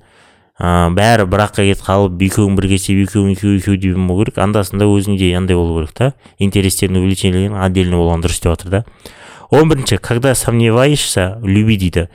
Ыыы 0.61 0.91
бәрі 0.99 1.25
бракқа 1.25 1.65
кетіп 1.65 1.87
қалып 1.87 2.21
екеуің 2.27 2.59
бірге 2.59 2.77
істеп 2.77 3.01
екеуің 3.07 3.31
екеу 3.39 3.55
екеу 3.57 3.79
деп 3.81 3.97
болмау 3.97 4.21
керек. 4.21 4.37
Анда 4.37 4.65
санда 4.69 4.85
өзіңде 4.85 5.31
андай 5.33 5.57
болу 5.57 5.79
керек 5.81 5.95
та. 5.97 6.11
Интерестерің 6.37 7.01
увлечениелерің 7.01 7.57
отдельно 7.57 8.03
болған 8.03 8.21
дұрыс 8.21 8.43
деп 8.43 8.53
жатыр 8.53 8.69
да. 8.69 8.85
Он 9.49 9.73
бірінші 9.73 9.97
когда 9.97 10.35
сомневаешься 10.35 11.41
люби 11.41 11.79
дейді. 11.79 12.11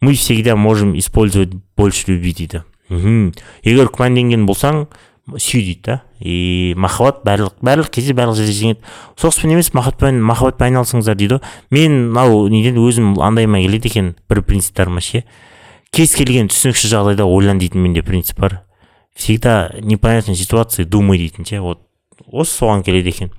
Мы 0.00 0.14
всегда 0.14 0.56
можем 0.56 0.98
использовать 0.98 1.52
больше 1.76 2.12
любви 2.12 2.32
дейді. 2.32 2.62
Мхм. 2.88 3.32
Егер 3.66 3.90
күмәнданген 3.92 4.46
болсаң 4.46 4.86
сүй 5.34 5.62
дейді 5.62 5.82
да. 5.84 5.96
И 6.20 6.74
махаббат 6.76 7.24
барлық 7.26 7.56
барлық 7.60 7.90
кезде 7.90 8.14
барлық 8.14 8.38
жерде 8.38 8.54
жеңеді. 8.54 8.80
Соғыспен 9.18 9.52
емес 9.56 9.72
махаббатпен 9.74 10.20
махаббатпен 10.22 10.70
айналысыңыздар 10.70 11.18
дейді 11.18 11.38
ғой. 11.38 11.56
Мен 11.70 11.96
мынау 12.12 12.46
неден 12.52 12.78
өзім 12.80 13.16
андайыма 13.18 13.60
келеді 13.64 13.90
екен 13.90 14.14
бір 14.30 14.42
принциптарыма 14.46 15.02
ше. 15.02 15.24
Кез 15.90 16.14
келген 16.14 16.48
түсініксіз 16.52 16.92
жағдайда 16.94 17.26
ойлан 17.26 17.58
дейтін 17.58 17.82
менде 17.82 18.02
принцип 18.06 18.38
бар. 18.38 18.62
Всегда 19.16 19.74
непонятной 19.80 20.36
ситуации 20.36 20.84
думай 20.84 21.18
дейтін 21.18 21.44
ше. 21.44 21.60
Вот 21.60 21.82
осы 22.30 22.62
соған 22.62 22.84
келеді 22.84 23.10
екен. 23.10 23.32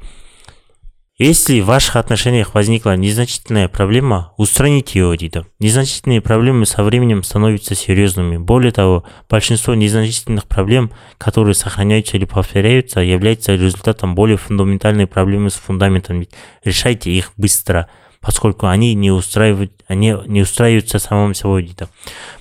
Если 1.18 1.60
в 1.60 1.66
ваших 1.66 1.96
отношениях 1.96 2.54
возникла 2.54 2.96
незначительная 2.96 3.68
проблема, 3.68 4.32
устраните 4.38 4.98
ее, 4.98 5.16
дейді. 5.16 5.44
Незначительные 5.60 6.20
проблемы 6.20 6.66
со 6.66 6.82
временем 6.82 7.22
становятся 7.22 7.76
серьезными. 7.76 8.38
Более 8.38 8.72
того, 8.72 9.04
большинство 9.30 9.74
незначительных 9.74 10.46
проблем, 10.46 10.90
которые 11.18 11.54
сохраняются 11.54 12.16
или 12.16 12.24
повторяются, 12.24 13.00
являются 13.00 13.54
результатом 13.54 14.14
более 14.16 14.36
фундаментальной 14.36 15.06
проблемы 15.06 15.50
с 15.50 15.54
фундаментом. 15.54 16.26
Решайте 16.64 17.12
их 17.12 17.32
быстро. 17.36 17.88
поскольку 18.22 18.68
они 18.68 18.94
не 18.94 19.10
устраивают 19.10 19.72
они 19.88 20.14
не 20.26 20.42
устраиваются 20.42 21.00
самим 21.00 21.34
собой 21.34 21.64
дейді 21.64 21.88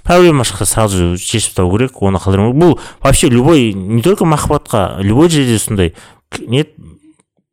проблема 0.04 0.44
шықса 0.44 0.66
сразу 0.66 1.18
шешіп 1.18 1.58
тастау 1.58 1.72
керек 1.74 2.02
оны 2.02 2.20
қалдырмау 2.22 2.54
бұл 2.54 2.80
вообще 3.02 3.30
любой 3.30 3.74
не 3.74 4.02
только 4.04 4.24
махаббатқа 4.24 4.98
любой 5.02 5.30
жерде 5.30 5.58
сондай 5.58 5.96
не 6.40 6.68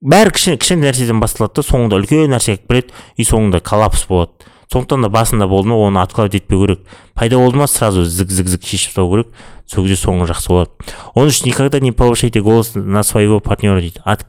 бәрі 0.04 0.34
кішкене 0.36 0.60
кішкене 0.60 0.90
нәрседен 0.90 1.22
басталады 1.24 1.62
да 1.62 1.68
соңында 1.68 2.00
үлкен 2.02 2.34
нәрсе 2.34 2.58
алып 2.58 2.68
келеді 2.68 2.94
и 3.16 3.24
соңында 3.28 3.62
коллапс 3.64 4.06
болады. 4.10 4.32
Сондықтан 4.72 5.06
да 5.06 5.10
басында 5.10 5.48
болды 5.48 5.70
ма 5.70 5.78
оны 5.80 6.02
откладывать 6.02 6.42
етпеу 6.42 6.66
керек. 6.66 6.80
Пайда 7.14 7.38
болды 7.38 7.58
ма 7.58 7.68
сразу 7.68 8.04
зік 8.04 8.32
зік 8.32 8.48
зік 8.48 8.64
шешіп 8.66 8.92
тастау 8.92 9.12
керек. 9.12 9.28
Сол 9.68 9.86
кезде 9.86 10.02
соңы 10.02 10.28
жақсы 10.28 10.50
болады. 10.50 10.72
Он 11.14 11.30
үшін 11.30 11.48
никогда 11.52 11.80
не 11.80 11.92
повышайте 11.92 12.42
голос 12.42 12.72
на 12.76 13.04
своего 13.04 13.40
партнера 13.40 13.80
дейді. 13.80 14.02
От 14.04 14.26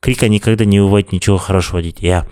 крика 0.00 0.28
никогда 0.28 0.64
не 0.64 0.80
бывает 0.80 1.12
ничего 1.12 1.38
хорошего 1.38 1.82
дейді. 1.82 2.06
Иә. 2.06 2.24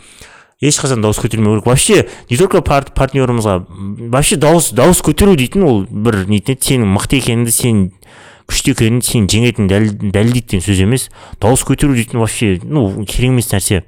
Ешқашан 0.61 1.02
дауыс 1.02 1.18
көтермеу 1.18 1.57
керек. 1.57 1.66
Вообще 1.66 2.09
не 2.30 2.37
только 2.37 2.62
партнерымызға 2.62 3.66
вообще 4.11 4.37
дауыс 4.37 4.71
дауыс 4.73 5.02
көтеру 5.02 5.37
дейтін 5.37 5.62
ол 5.62 5.83
бір 5.88 6.25
нетін 6.26 6.59
сенің 6.59 6.95
мықты 6.97 7.21
екеніңді 7.21 7.52
сен 7.54 7.92
күшті 8.49 8.73
екенін 8.73 9.02
сен 9.05 9.28
жеңетінін 9.28 9.69
дәлелдейді 9.69 10.40
деген 10.40 10.64
сөз 10.64 10.83
емес. 10.83 11.09
Дауыс 11.40 11.64
көтеру 11.69 11.95
дейтін 11.95 12.23
вообще 12.23 12.59
ну 12.64 13.05
керек 13.05 13.31
емес 13.31 13.52
нәрсе. 13.52 13.85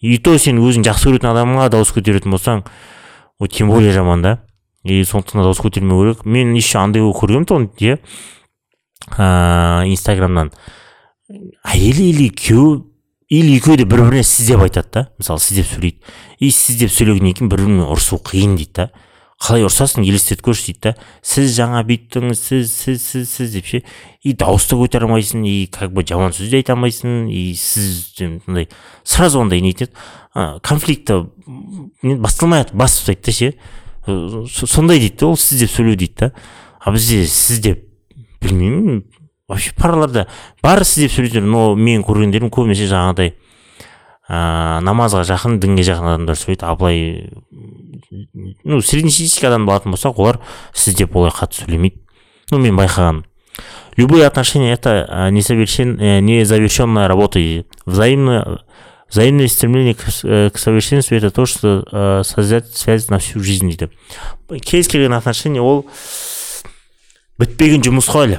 И 0.00 0.16
то 0.18 0.36
сен 0.40 0.58
өзің 0.58 0.86
жақсы 0.86 1.10
көретін 1.10 1.30
адамға 1.34 1.68
дауыс 1.74 1.92
көтеретін 1.92 2.32
болсаң 2.32 2.64
ол 3.38 3.48
тем 3.48 3.68
более 3.68 3.92
жаман 3.92 4.22
да. 4.22 4.38
И 4.84 5.02
сондықтан 5.04 5.42
дауыс 5.44 5.60
көтермеу 5.60 6.00
керек. 6.00 6.24
Мен 6.24 6.54
еще 6.56 6.78
андай 6.78 7.02
көргенмін 7.02 7.44
то 7.44 7.60
иә 7.84 7.98
инстаграмнан. 9.90 10.52
Әйелі 11.64 12.08
или 12.10 12.30
күйеуі 12.32 12.80
или 13.30 13.58
екеуі 13.60 13.76
де 13.78 13.84
бір 13.84 14.02
біріне 14.08 14.24
сіз 14.24 14.48
деп 14.48 14.64
айтады 14.64 14.88
да. 14.92 15.02
Мысалы 15.20 15.40
сіз 15.40 15.60
деп 15.60 15.68
сөйлейді. 15.70 16.00
И 16.40 16.50
сіз 16.50 16.80
деп 16.80 16.90
сөйлегеннен 16.90 17.36
кейін 17.36 17.52
бір 17.52 17.62
бірімен 17.62 17.86
ұрысу 17.86 18.18
қиын 18.24 18.56
дейді 18.56 18.72
да. 18.80 18.90
Қалай 19.40 19.64
ұрысасың 19.64 20.04
елестетіп 20.04 20.44
көрші 20.44 20.66
дейді 20.68 20.80
да. 20.84 20.92
Сіз 21.24 21.54
жаңа 21.56 21.80
бүйттіңіз 21.88 22.40
сіз 22.44 22.72
сіз 22.76 23.02
сіз 23.02 23.30
сіз 23.32 23.54
деп 23.54 23.66
ше. 23.70 23.82
И 24.20 24.34
дауысты 24.36 24.76
көтере 24.76 25.08
алмайсың 25.08 25.46
и 25.48 25.66
как 25.72 25.94
бы 25.96 26.04
жаман 26.04 26.34
сөз 26.36 26.52
де 26.52 26.60
айта 26.60 26.76
алмайсың 26.76 27.30
и 27.32 27.54
сіз 27.56 28.20
мындай 28.46 28.68
сразу 29.02 29.40
андай 29.40 29.62
нетеді 29.64 29.96
конфликті 30.34 31.22
басталмай 32.02 32.66
ақ 32.66 32.74
басып 32.76 33.08
тастайды 33.08 33.24
да 33.24 33.32
ше. 33.32 33.54
Сондай 34.66 35.00
дейді 35.00 35.16
да 35.24 35.32
ол 35.32 35.40
сіз 35.40 35.64
деп 35.64 35.72
сөйлеу 35.72 35.96
дейді 35.96 36.14
да. 36.20 36.32
А 36.80 36.92
бізде 36.92 37.24
сіз 37.24 37.64
деп 37.64 37.86
білмеймін 38.44 39.04
вообще 39.48 39.72
параларда 39.76 40.28
бәрі 40.62 40.84
сіз 40.84 41.08
деп 41.08 41.16
сөйлейді 41.16 41.42
но 41.48 41.72
мен 41.76 42.04
көргендерім 42.04 42.52
көбінесе 42.52 42.86
жаңағыдай 42.92 43.34
ыыы 44.30 44.82
намазға 44.86 45.24
жақын 45.26 45.58
дінге 45.58 45.82
жақын 45.88 46.12
адамдар 46.14 46.38
сөйлейді. 46.38 46.62
А 46.62 46.76
былай 46.78 47.30
ну 48.62 48.80
среднестатистический 48.80 49.50
адам 49.50 49.68
алатын 49.68 49.96
болсақ 49.96 50.20
олар 50.22 50.38
сіз 50.72 50.94
деп 50.94 51.16
олай 51.16 51.34
қатты 51.34 51.64
сөйлемейді. 51.64 51.98
Ну 52.52 52.58
мен 52.62 52.78
байқағаным 52.78 53.24
любые 53.96 54.26
отношения 54.26 54.72
это 54.72 55.28
несовершен, 55.30 55.96
незавершенная 56.24 57.08
работа. 57.08 57.40
Взаимное 57.86 58.60
взаимное 59.10 59.48
стремление 59.48 59.94
к, 59.94 60.04
к 60.54 60.58
совершенству 60.58 61.16
это 61.16 61.30
то 61.30 61.44
что 61.44 61.84
ә, 61.90 62.22
связь 62.22 63.08
на 63.08 63.18
всю 63.18 63.40
жизнь. 63.40 63.68
Дейді 63.68 63.90
кез 64.62 64.86
келген 64.86 65.12
отношение 65.12 65.62
ол 65.62 65.86
бітпеген 67.38 67.82
жұмыс 67.82 68.06
қой 68.06 68.28
әлі 68.28 68.38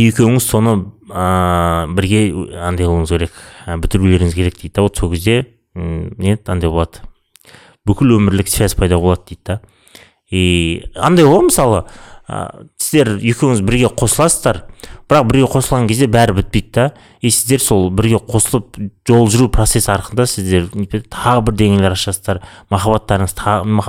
екеуіңіз 0.00 0.44
соны 0.46 0.74
ә, 1.10 1.86
бірге 1.92 2.22
андай 2.62 2.86
қылуыңыз 2.86 3.12
керек. 3.12 3.34
Бітірулеріңіз 3.66 4.34
керек 4.34 4.56
дейді 4.60 4.74
да. 4.76 4.82
Вот 4.86 4.96
сол 4.96 5.10
кезде 5.12 5.46
не 5.74 6.38
андай 6.46 6.70
болады. 6.70 7.04
Бүкіл 7.86 8.16
өмірлік 8.18 8.48
связь 8.48 8.76
пайда 8.78 8.98
болады 8.98 9.28
дейді 9.28 9.42
да. 9.46 9.60
И 10.30 10.84
андай 10.94 11.26
ғой 11.28 11.48
мысалы 11.48 11.84
сіздер 12.92 13.16
екеуіңіз 13.24 13.62
бірге 13.64 13.88
қосыласыздар. 13.96 14.66
Бірақ 15.08 15.24
бірге 15.30 15.46
қосылған 15.48 15.86
кезде 15.88 16.06
бәрі 16.12 16.34
бітпейді 16.36 16.72
да. 16.76 16.84
И 17.24 17.30
сіздер 17.32 17.62
сол 17.64 17.88
бірге 17.88 18.18
қосылып 18.20 18.76
жол 19.08 19.30
жүру 19.32 19.48
процесі 19.52 19.88
арқында 19.94 20.26
сіздер 20.28 20.68
тағы 21.08 21.46
бір 21.46 21.56
деңгейлер 21.56 21.96
ашасыздар. 21.96 22.42
Махаббаттарыңыз 22.68 23.32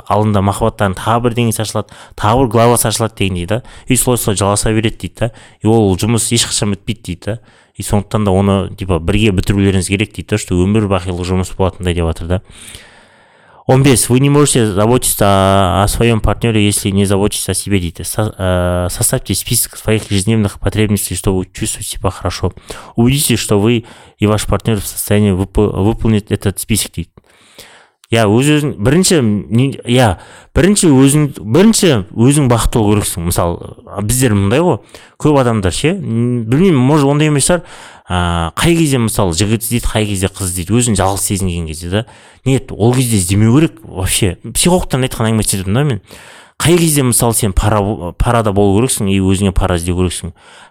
алдында 0.07 0.43
махаббаттарың 0.47 0.95
тағы 0.95 1.25
бір 1.27 1.35
деңгейесі 1.39 1.65
ашылады 1.65 1.99
тағы 2.15 2.45
бір 2.45 2.51
главасы 2.55 2.87
ашылады 2.87 3.19
дегендей 3.19 3.45
да. 3.45 3.61
И 3.87 3.97
солай 3.97 4.17
солай 4.23 4.39
жалғаса 4.39 4.71
береді 4.71 4.97
дейді 5.03 5.19
да. 5.19 5.31
И 5.59 5.67
ол 5.67 5.97
жұмыс 5.99 6.31
ешқашан 6.31 6.71
бітпейді 6.77 7.03
дейді 7.03 7.25
да. 7.25 7.39
И 7.75 7.83
сондықтан 7.83 8.23
да 8.23 8.31
оны 8.31 8.57
типа 8.75 8.99
бірге 9.03 9.35
бітірулеріңіз 9.35 9.91
керек 9.91 10.15
дейді 10.15 10.35
да 10.35 10.39
что 10.39 10.55
өмір 10.55 10.87
бақилық 10.87 11.27
жұмыс 11.27 11.55
болатындай 11.57 11.95
деп 11.95 12.07
жатыр 12.07 12.37
да. 12.37 12.41
Он 13.65 13.83
бес 13.83 14.09
вы 14.09 14.19
не 14.19 14.29
можете 14.29 14.71
заботиться 14.71 15.25
о, 15.25 15.83
о 15.83 15.87
своем 15.87 16.19
партнере 16.21 16.65
если 16.65 16.89
не 16.91 17.05
заботитесь 17.05 17.49
о 17.49 17.53
себе 17.53 17.79
дейді 17.79 18.03
Со, 18.03 18.33
э, 18.37 18.87
составьте 18.89 19.33
список 19.35 19.77
своих 19.77 20.11
ежедневных 20.11 20.59
потребностей 20.59 21.15
чтобы 21.15 21.45
чувствовать 21.45 21.87
себя 21.87 22.09
хорошо. 22.09 22.53
Убедитесь 22.95 23.39
что 23.39 23.59
вы 23.59 23.85
и 24.17 24.27
ваш 24.27 24.45
партнер 24.45 24.79
в 24.79 24.87
состоянии 24.87 25.31
выпол 25.31 25.83
выполнить 25.83 26.31
этот 26.31 26.59
список 26.59 26.93
дейді 26.93 27.09
иә 28.13 28.27
өз 28.29 28.49
өзің 28.59 28.75
бірінші 28.85 29.19
иә 29.89 30.09
бірінші 30.53 30.91
өзің 30.93 31.25
бірінші 31.41 31.89
өзің 32.13 32.49
бақытты 32.51 32.79
болу 32.79 32.93
керексің. 32.95 33.25
Мысалы 33.29 34.03
біздер 34.05 34.35
мындай 34.37 34.61
ғой. 34.61 34.79
Көп 35.17 35.39
адамдар 35.41 35.73
ше 35.73 35.95
білмеймін 35.97 36.77
может 36.77 37.09
ондай 37.09 37.31
емес 37.31 37.49
шығар. 37.49 37.63
Ыыы 38.03 38.51
қай 38.59 38.77
кезде 38.77 38.99
мысалы 39.01 39.33
жігіт 39.33 39.65
іздейді 39.65 39.89
қай 39.89 40.05
кезде 40.05 40.29
қыз 40.29 40.51
іздейді 40.51 40.77
өзін 40.77 40.99
жалғыз 40.99 41.25
сезінген 41.31 41.67
кезде 41.71 41.89
да. 41.89 42.05
Нет 42.45 42.71
ол 42.71 42.93
кезде 42.93 43.17
іздемеу 43.17 43.55
керек 43.57 43.79
вообще. 43.83 44.37
Психологтардың 44.43 45.07
айтқан 45.09 45.31
айтып 45.33 45.73
да 45.73 45.83
мен. 45.83 46.01
Қай 46.63 46.77
кезде 46.77 47.03
мысалы 47.03 47.33
сен 47.35 47.51
пара 47.51 48.13
парада 48.15 48.53
болу 48.55 48.77
керексің 48.77 49.09
и 49.11 49.17
өзіңе 49.19 49.51
пара 49.51 49.75
іздеу 49.75 49.97
керексің? 49.97 50.29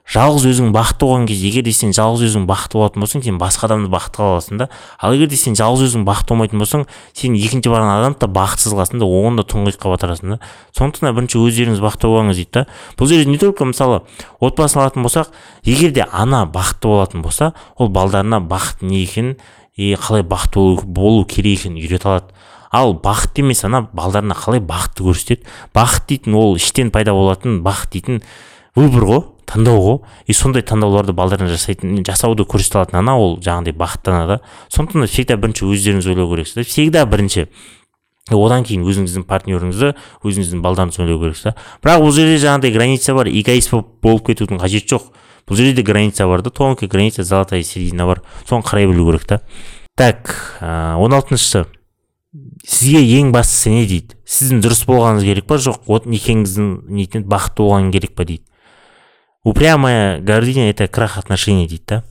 Жалғыз 0.09 0.46
өзің 0.48 0.70
бақытты 0.72 1.05
болған 1.05 1.26
кезде 1.28 1.50
егер 1.50 1.66
де 1.66 1.74
сен 1.76 1.92
жалғыз 1.92 2.31
өзің 2.31 2.46
бақытты 2.48 2.78
болатын 2.78 3.05
болсаң 3.05 3.24
сен 3.26 3.37
басқа 3.37 3.68
адамды 3.68 3.90
бақытты 3.92 4.22
қыла 4.22 4.31
аласың 4.38 4.62
да. 4.62 4.68
Ал 4.96 5.12
егер 5.12 5.28
де 5.28 5.37
сен 5.37 5.52
жалғыз 5.52 5.90
өзің 5.90 6.07
бақытты 6.09 6.33
болмайтын 6.33 6.64
болсаң 6.64 6.87
сен 7.12 7.37
екінші 7.37 7.68
барған 7.68 7.92
адамды 7.98 8.24
да 8.24 8.31
бақытсыз 8.40 8.72
қыласың 8.72 9.02
да 9.05 9.11
оған 9.20 9.37
да 9.37 9.44
тұңғиыққа 9.52 9.92
батырасың 9.92 10.33
да. 10.33 10.38
Сондықтан 10.72 11.11
да 11.11 11.12
бірінші 11.18 11.42
өздеріңіз 11.44 11.85
бақытты 11.85 12.09
болыңыз 12.09 12.40
дейді 12.40 12.52
да. 12.57 12.66
Бұл 12.96 13.12
жерде 13.12 13.28
не 13.28 13.37
только 13.37 13.68
мысалы 13.68 14.00
отбасын 14.40 14.81
алатын 14.81 15.05
болсақ 15.05 15.28
егер 15.68 15.92
де 15.92 16.09
ана 16.09 16.46
бақытты 16.48 16.88
болатын 16.88 17.20
болса 17.20 17.52
ол 17.76 17.92
балдарына 17.92 18.40
бақыт 18.40 18.81
не 18.81 19.05
екенін 19.05 19.37
и 19.76 19.92
қалай 19.92 20.24
бақытты 20.24 20.87
болу 20.88 21.26
керек 21.26 21.61
екенін 21.61 21.85
үйрете 21.85 22.09
алады. 22.09 22.33
Ал 22.72 22.94
бақыт 22.96 23.38
емес 23.42 23.64
ана 23.68 23.85
балдарына 23.92 24.35
қалай 24.35 24.61
бақытты 24.64 25.04
көрсетеді? 25.04 25.44
Бақыт 25.76 26.08
дейтін 26.08 26.35
ол 26.35 26.56
іштен 26.56 26.90
пайда 26.90 27.12
болатын 27.12 27.61
бақыт 27.62 27.92
дейтін 27.92 28.22
выбор 28.74 29.04
ғой 29.04 29.22
таңдау 29.44 29.82
ғой. 29.85 29.98
И 30.26 30.32
сондай 30.32 30.64
таңдауларды 30.64 31.12
балдарына 31.12 31.52
жасайтын 31.52 32.00
жасауды 32.08 32.46
көрсете 32.48 32.80
алатын 32.80 33.02
ана 33.02 33.18
ол 33.20 33.37
жаңағыдай 33.44 33.76
бақытты 33.76 34.14
ана 34.14 34.26
да. 34.26 34.40
Сондықтан 34.72 35.04
да 35.04 35.11
всегда 35.12 35.37
бірінші 35.37 35.68
өздеріңіз 35.68 36.08
ойлау 36.08 36.30
керексіз 36.32 36.66
всегда 36.66 37.04
бірінші. 37.04 37.48
Одан 38.32 38.64
кейін 38.64 38.87
өзіңіздің 38.87 39.26
партнеріңізді 39.28 39.92
өзіңіздің 40.24 40.62
балдарыңызды 40.64 41.04
ойлау 41.04 41.20
керексіз 41.26 41.50
да. 41.50 41.54
Бірақ 41.85 42.06
бұл 42.06 42.16
жерде 42.16 42.38
жаңағыдай 42.40 42.72
граница 42.72 43.16
бар 43.18 43.28
эгоист 43.28 43.74
болып 43.74 44.24
кетудің 44.30 44.62
қажеті 44.62 44.94
жоқ. 44.94 45.11
Бұл 45.44 45.58
жерде 45.58 45.82
де 45.82 45.85
граница 45.85 46.28
бар 46.30 46.40
да 46.40 46.54
тонкая 46.54 46.88
граница 46.88 47.24
золотая 47.24 47.62
середина 47.66 48.06
бар. 48.06 48.22
Соны 48.48 48.62
қарай 48.62 48.87
білу 48.87 49.11
керек 49.11 49.26
та. 49.26 49.42
Так 49.98 50.56
он 50.62 51.12
алтыншысы. 51.12 51.66
Сізге 52.64 53.03
ең 53.18 53.33
бастысы 53.35 53.73
не 53.73 53.85
дейді? 53.88 54.16
Сіздің 54.25 54.62
дұрыс 54.64 54.87
болғаныңыз 54.88 55.27
керек 55.27 55.49
па? 55.51 55.59
Жоқ 55.61 55.85
вот 55.90 56.07
некеңіздің 56.09 56.71
нетін 56.88 57.27
бақытты 57.29 57.64
болғаны 57.64 57.92
керек 57.92 58.14
па 58.16 58.25
дейді. 58.25 58.45
Упрямая 59.45 60.21
гордыня 60.21 60.71
это 60.71 60.88
крах 60.88 61.18
отношений 61.18 61.68
дейді 61.68 61.85
да. 61.88 62.05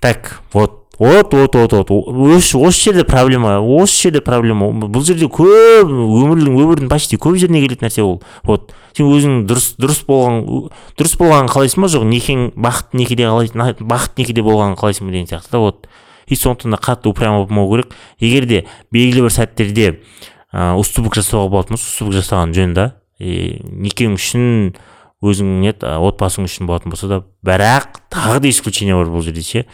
Так 0.00 0.40
вот 0.52 0.86
вот 0.98 1.32
вот 1.32 1.54
вот 1.54 1.72
вот. 1.72 1.90
Осы 1.90 2.82
жерде 2.82 3.04
проблема 3.04 3.60
осы 3.60 4.02
жерде 4.02 4.20
проблема. 4.20 4.72
Бұл 4.72 5.04
жерде 5.06 5.28
көп 5.30 5.86
өмірдің 5.86 6.58
өмірдің 6.58 6.90
почти 6.90 7.16
көп 7.16 7.38
жеріне 7.38 7.62
келетін 7.62 7.86
нәрсе 7.86 8.02
ол. 8.02 8.22
Вот. 8.42 8.74
Сен 8.96 9.06
өзің 9.06 9.44
дұрыс 9.46 9.76
дұрыс 9.78 10.02
болған 10.08 10.72
дұрыс 10.98 11.14
болғанын 11.20 11.52
қалайсың 11.52 11.86
ба? 11.86 11.92
Жоқ 11.94 12.08
некең 12.10 12.50
бақытты 12.56 12.98
некеде 13.04 13.30
қалайсың 13.30 13.86
бақытты 13.86 14.24
некеде 14.24 14.42
болғанын 14.42 14.74
қалайсың 14.80 15.06
ба 15.06 15.14
деген 15.14 15.30
сияқты 15.30 15.52
да 15.52 15.62
вот. 15.62 15.86
И 16.28 16.36
сондықтан 16.36 16.76
да 16.76 16.78
қатты 16.78 17.08
упрямый 17.08 17.46
болмау 17.46 17.70
керек. 17.70 17.94
Егер 18.20 18.46
де 18.46 18.66
белгілі 18.92 19.26
бір 19.26 19.34
сәттерде 19.34 19.88
ә, 20.52 20.76
уступок 20.78 21.16
жасауға 21.18 21.48
болатын 21.48 21.76
болса 21.76 21.88
уступок 21.88 22.18
жасаған 22.20 22.54
жөн 22.56 22.74
да 22.76 22.86
и 23.18 23.58
некең 23.64 24.14
үшін 24.18 24.76
өзің 25.24 25.56
не 25.64 25.72
отбасың 25.74 26.46
үшін 26.46 26.68
болатын 26.68 26.92
болса 26.94 27.08
да 27.10 27.22
бірақ 27.42 28.04
тағы 28.12 28.44
да 28.44 28.52
исключение 28.52 28.94
бар 28.94 29.10
бұл 29.10 29.24
жерде 29.26 29.42
ше. 29.42 29.64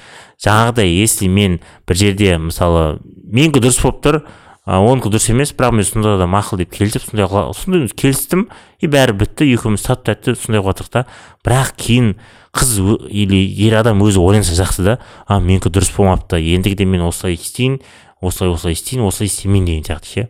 Жаңағыдай 0.41 0.89
если 0.95 1.29
мен 1.29 1.61
бір 1.87 2.01
жерде 2.01 2.39
мысалы 2.39 2.99
менікі 3.05 3.61
дұрыс 3.61 3.83
болып 3.83 4.01
тұр 4.07 4.23
дұрыс 4.65 5.29
емес 5.31 5.53
бірақ 5.53 5.77
мен 5.77 5.85
сонда 5.85 6.17
да 6.17 6.25
мақұл 6.25 6.63
деп 6.63 6.73
келісіп 6.73 7.11
сондай 7.11 7.29
сондай 7.29 7.89
келістім 7.93 8.49
и 8.81 8.89
бәрі 8.89 9.13
бітті 9.21 9.51
екеуміз 9.53 9.85
тату 9.85 10.09
тәтті 10.09 10.35
сондай 10.41 10.65
қылып 10.65 10.89
да 10.93 11.05
бірақ 11.45 11.75
кейін 11.77 12.15
қыз 12.55 12.79
или 13.11 13.41
ер 13.67 13.79
адам 13.81 14.03
өзі 14.07 14.23
ойланса 14.23 14.55
жақсы 14.57 14.87
да 14.87 14.99
а 15.27 15.41
менікі 15.41 15.73
дұрыс 15.75 15.91
болмапты 15.97 16.39
ендігіде 16.39 16.87
мен 16.87 17.03
осылай 17.09 17.35
істейін 17.35 17.81
осылай 18.21 18.55
осылай 18.55 18.79
істейін 18.79 19.07
осылай 19.09 19.29
істемейін 19.29 19.67
деген 19.67 19.89
сияқты 19.89 20.13
ше 20.13 20.29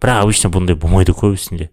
бірақ 0.00 0.24
обычно 0.24 0.52
бұндай 0.54 0.78
болмайды 0.78 1.12
көбісінде 1.12 1.68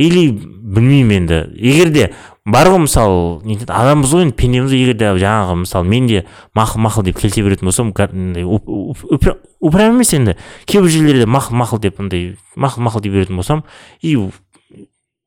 или 0.00 0.30
білмеймін 0.32 1.24
енді 1.24 1.40
егер 1.58 1.90
де 1.92 2.06
бар 2.46 2.70
ғой 2.72 2.84
мысалы 2.86 3.42
не 3.44 3.56
дейді 3.58 3.72
адамбыз 3.74 4.14
ғой 4.14 4.24
енді 4.28 4.36
пендеміз 4.38 4.72
ғой 4.72 4.84
егер 4.84 4.96
де 5.00 5.10
жаңағы 5.20 5.58
мысалы 5.64 5.90
мен 5.90 6.06
де 6.08 6.22
мақұл 6.56 6.80
мақұл 6.86 7.04
деп 7.10 7.20
келте 7.20 7.44
беретін 7.44 7.68
болсам 7.68 7.92
упрям 9.60 9.98
емес 9.98 10.14
енді 10.16 10.36
кейбір 10.64 10.94
жерлерде 10.94 11.26
мақұл 11.28 11.58
мақұл 11.60 11.82
деп 11.84 12.00
андай 12.00 12.36
мақұл 12.56 12.86
мақұл 12.86 13.04
дей 13.04 13.12
беретін 13.12 13.36
болсам 13.42 13.64
и 14.00 14.16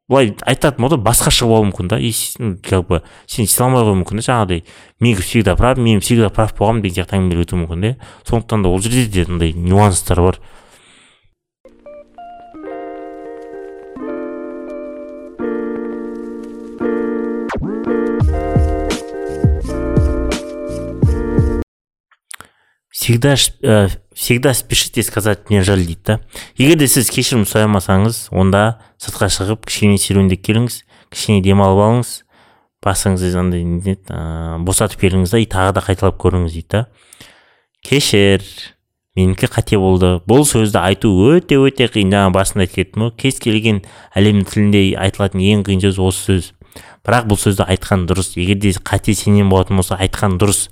былай 0.10 0.34
айтатын 0.46 0.84
болды 0.84 0.98
басқаша 1.00 1.48
болуы 1.48 1.70
мүмкін 1.70 1.88
да. 1.92 2.00
И 2.00 2.12
как 2.64 2.88
бы 2.88 3.02
сен 3.26 3.46
істей 3.46 3.64
алмай 3.64 3.84
қоюы 3.84 4.00
мүмкін 4.02 4.20
да. 4.20 4.26
Жаңағыдай 4.28 4.64
мен 5.00 5.16
всегда 5.22 5.56
прав 5.56 5.78
мен 5.78 6.02
всегда 6.02 6.30
прав 6.30 6.54
болғанмын 6.58 6.84
деген 6.84 7.04
сияқты 7.04 7.20
әңгімелер 7.20 7.46
өтуі 7.48 7.62
мүмкін 7.64 7.82
да 7.82 7.96
сондықтан 8.28 8.64
да 8.64 8.70
ол 8.70 8.82
жерде 8.82 9.06
де 9.08 9.26
андай 9.30 9.54
нюанстар 9.54 10.22
бар. 10.22 10.40
Всегда 23.04 23.36
э, 23.64 23.90
всегда 24.14 24.54
спешите 24.54 25.04
сказать 25.04 25.50
мне 25.50 25.62
жаль 25.62 25.84
дейді 25.84 26.02
да? 26.06 26.20
Егер 26.58 26.78
де 26.80 26.88
сіз 26.88 27.10
кешірім 27.12 27.44
сұрай 27.44 27.68
алмасаңыз 27.68 28.30
онда 28.32 28.80
сыртқа 29.02 29.28
шығып 29.28 29.66
кішкене 29.68 29.98
серуендеп 30.00 30.40
келіңіз 30.48 30.78
кішкене 31.12 31.44
демалып 31.44 31.84
алыңыз 31.84 32.14
басыңызды 32.84 33.34
андай 33.40 33.66
не 33.68 33.98
еді 33.98 34.20
босатып 34.64 35.04
келіңіз 35.04 35.36
да 35.36 35.42
и 35.44 35.50
тағы 35.52 35.76
да 35.76 35.84
қайталап 35.84 36.16
көріңіз 36.24 36.56
дейді 36.56 36.72
да. 36.72 36.86
Кешір. 37.84 38.44
Менікі 39.14 39.46
қате 39.52 39.78
болды. 39.78 40.16
Бұл 40.26 40.42
сөзді 40.48 40.80
айту 40.80 41.12
өте 41.28 41.60
өте 41.60 41.86
қиын. 41.92 42.10
Жаңа 42.10 42.32
басында 42.34 42.64
айтып 42.64 42.80
кеттім 42.80 43.04
ғой 43.04 43.12
кез 43.20 43.36
келген 43.44 43.84
әлем 44.18 44.40
тілінде 44.48 44.82
айтылатын 44.98 45.44
ең 45.44 45.62
қиын 45.68 45.84
сөз 45.84 46.00
осы 46.02 46.24
сөз. 46.26 46.48
Бірақ 47.06 47.28
бұл 47.30 47.38
сөзді 47.38 47.68
айтқан 47.68 48.08
дұрыс. 48.10 48.32
Егер 48.40 48.58
де 48.64 48.72
қате 48.74 49.14
сенен 49.14 49.52
болатын 49.52 49.78
болса 49.78 50.00
айтқан 50.02 50.40
дұрыс. 50.42 50.72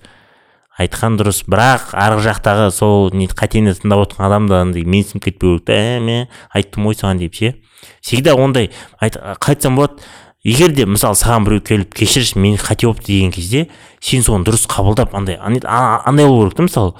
Айтқан 0.81 1.17
дұрыс. 1.19 1.43
Бірақ 1.49 1.91
арғы 1.97 2.25
жақтағы 2.27 2.71
сол 2.75 3.11
не 3.15 3.27
қатені 3.29 3.73
тыңдап 3.77 4.05
отырған 4.05 4.27
адам 4.27 4.49
да 4.49 4.61
андай 4.65 4.83
менсініп 4.83 5.23
кетпеу 5.29 5.59
керек 5.59 5.67
та 5.69 5.77
ә 5.77 6.01
мен 6.03 6.27
айттым 6.53 6.89
ғой 6.89 6.97
саған 6.99 7.21
деп 7.21 7.37
ше. 7.37 7.53
Всегда 8.01 8.35
ондай 8.35 8.71
айт, 8.99 9.17
қайтсам 9.39 9.77
болады. 9.79 10.01
Егер 10.43 10.73
де 10.73 10.87
мысалы 10.89 11.13
саған 11.13 11.45
біреу 11.45 11.61
келіп 11.61 11.93
кешірші 11.93 12.39
мен 12.41 12.55
қате 12.57 12.87
болыпты 12.87 13.11
деген 13.13 13.31
кезде 13.31 13.67
сен 14.01 14.23
соны 14.25 14.47
дұрыс 14.47 14.65
қабылдап 14.65 15.13
андай 15.13 15.37
андай 15.37 16.25
болу 16.25 16.47
керек 16.49 16.57
та 16.57 16.63
мысалы. 16.65 16.93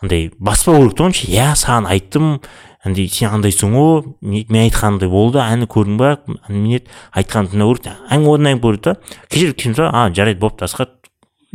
Андай 0.00 0.30
баспау 0.38 0.80
керек 0.80 0.96
та 0.96 1.04
оны 1.04 1.20
иә 1.28 1.50
саған 1.60 1.90
айттым 1.92 2.38
андай 2.86 3.08
сен 3.12 3.34
андайсың 3.36 3.74
ғой 3.76 4.02
мен 4.22 4.62
айтқанымдай 4.62 5.10
болды 5.12 5.42
әні 5.42 5.68
көрдің 5.68 5.98
ба? 6.00 6.14
Не 6.48 6.80
айтқанын 7.12 7.52
тыңдау 7.52 7.76
керек 7.76 8.00
әңгіме 8.14 8.54
одан 8.56 8.60
керек 8.62 8.82
та 8.86 8.96
кешір 9.28 9.90
а 9.90 10.08
жарайды 10.14 10.40
бопты 10.40 10.64
асхат 10.64 10.95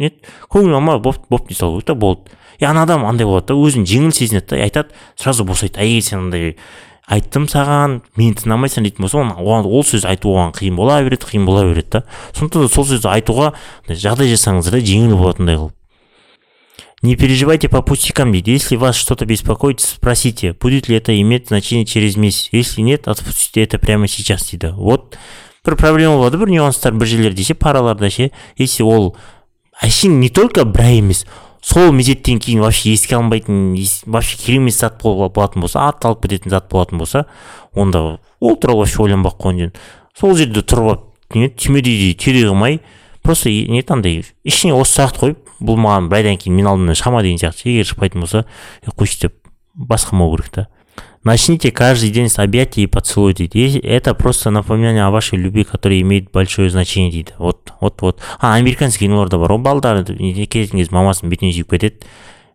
не 0.01 0.11
көңіл 0.49 0.99
боп 0.99 1.47
дей 1.47 1.55
салу 1.55 1.79
керек 1.79 1.93
та 1.93 1.95
болды 1.95 2.31
и 2.61 2.65
ана 2.65 2.83
адам 2.83 3.05
андай 3.09 3.25
болады 3.25 3.51
да 3.51 3.57
өзін 3.57 3.87
жеңіл 3.89 4.13
сезінеді 4.13 4.53
да. 4.53 4.61
Айтады 4.61 4.93
сразу 5.17 5.43
босайды. 5.43 5.81
Егер 5.81 6.05
сен 6.05 6.27
андай 6.27 6.55
айттым 7.09 7.47
саған 7.49 7.99
мені 8.15 8.37
тыңдамайсың 8.37 8.85
дейтін 8.85 9.07
болса 9.07 9.17
оған 9.17 9.65
ол 9.65 9.83
сөз 9.83 10.05
айту 10.05 10.29
оған 10.35 10.53
қиын 10.55 10.77
бола 10.77 11.01
береді 11.01 11.25
қиын 11.25 11.45
бола 11.49 11.65
береді 11.65 11.97
да. 11.97 12.03
Сондықтан 12.37 12.67
да 12.67 12.69
сол 12.69 12.85
сөзді 12.85 13.09
айтуға 13.09 13.53
жағдай 13.89 14.29
жасаңыздар 14.35 14.77
да 14.77 14.85
жеңіл 14.85 15.17
болатындай 15.17 15.57
қылып. 15.57 15.75
Не 17.01 17.15
переживайте 17.15 17.67
по 17.67 17.81
пустякам 17.81 18.31
дейді. 18.31 18.53
Если 18.53 18.75
вас 18.75 18.95
что 18.95 19.15
то 19.15 19.25
беспокоит 19.25 19.81
спросите 19.81 20.53
будет 20.53 20.87
ли 20.87 20.97
это 20.97 21.19
иметь 21.19 21.47
значение 21.47 21.85
через 21.85 22.15
месяц. 22.15 22.49
Если 22.51 22.81
нет 22.81 23.07
отпустите 23.07 23.63
это 23.63 23.79
прямо 23.79 24.07
сейчас 24.07 24.51
дейді. 24.51 24.75
Вот. 24.77 25.17
Бір 25.65 25.75
проблема 25.75 26.17
болады 26.17 26.37
бір 26.37 26.49
нюанстар 26.49 26.93
бір 26.93 27.07
жерлерде 27.07 27.43
ше 27.43 27.55
параларда 27.55 28.09
ше. 28.09 28.31
Если 28.55 28.83
ол 28.83 29.17
әшейін 29.81 30.19
не 30.19 30.29
только 30.29 30.65
бір 30.65 30.85
ай 30.87 30.99
емес 31.01 31.25
сол 31.61 31.91
мезеттен 31.93 32.39
кейін 32.41 32.61
вообще 32.61 32.93
еске 32.93 33.15
алмайтын 33.15 33.75
вообще 34.05 34.37
керек 34.37 34.73
зат 34.73 35.01
болатын 35.01 35.61
болса 35.61 35.87
атталып 35.89 36.23
кететін 36.25 36.51
зат 36.51 36.69
болатын 36.71 36.97
болса 36.97 37.25
онда 37.73 38.19
ол 38.39 38.55
туралы 38.57 38.85
вообще 38.85 39.03
ойланбай 39.03 39.31
ақ 39.31 39.41
қойған 39.43 39.59
жөн 39.59 39.73
сол 40.17 40.35
жерде 40.35 40.61
тұрып 40.61 40.89
алып 40.89 41.35
не 41.35 41.49
түймедей 41.49 42.13
тере 42.13 42.47
қылмай 42.47 42.79
просто 43.21 43.49
не 43.49 43.83
андай 43.87 44.23
ішіне 44.43 44.73
осы 44.73 44.97
сұрақты 44.97 45.21
қойып 45.21 45.53
бұл 45.61 45.77
маған 45.77 46.09
бір 46.09 46.21
айдан 46.21 46.41
кейін 46.41 46.57
мен 46.57 46.71
алдымнан 46.71 46.97
шыға 46.97 47.13
ма 47.13 47.21
деген 47.21 47.37
сияқты 47.41 47.69
егер 47.69 47.89
шықпайтын 47.91 48.25
болса 48.25 48.45
қойшы 48.97 49.21
деп 49.27 49.35
басқармау 49.75 50.35
керек 50.35 50.49
та. 50.49 50.67
Начните 51.23 51.71
каждый 51.71 52.09
день 52.09 52.29
с 52.29 52.39
объятий 52.39 52.83
и 52.83 52.87
поцелуй, 52.87 53.33
дейді. 53.33 53.77
Это 53.79 54.15
просто 54.15 54.49
напоминание 54.49 55.03
о 55.03 55.11
вашей 55.11 55.37
любви, 55.37 55.63
которая 55.63 56.01
имеет 56.01 56.31
большое 56.31 56.69
значение, 56.69 57.11
дейді. 57.11 57.33
Вот, 57.37 57.73
вот, 57.79 58.01
вот. 58.01 58.19
А, 58.39 58.55
американский 58.55 59.05
киноларда 59.05 59.37
бар. 59.37 59.51
Ол 59.51 59.59
балдар 59.59 60.03
кететін 60.03 60.79
кезде 60.79 60.95
мамасының 60.95 61.29
бетінен 61.29 61.53
сүйіп 61.53 61.69
кетеді. 61.69 62.05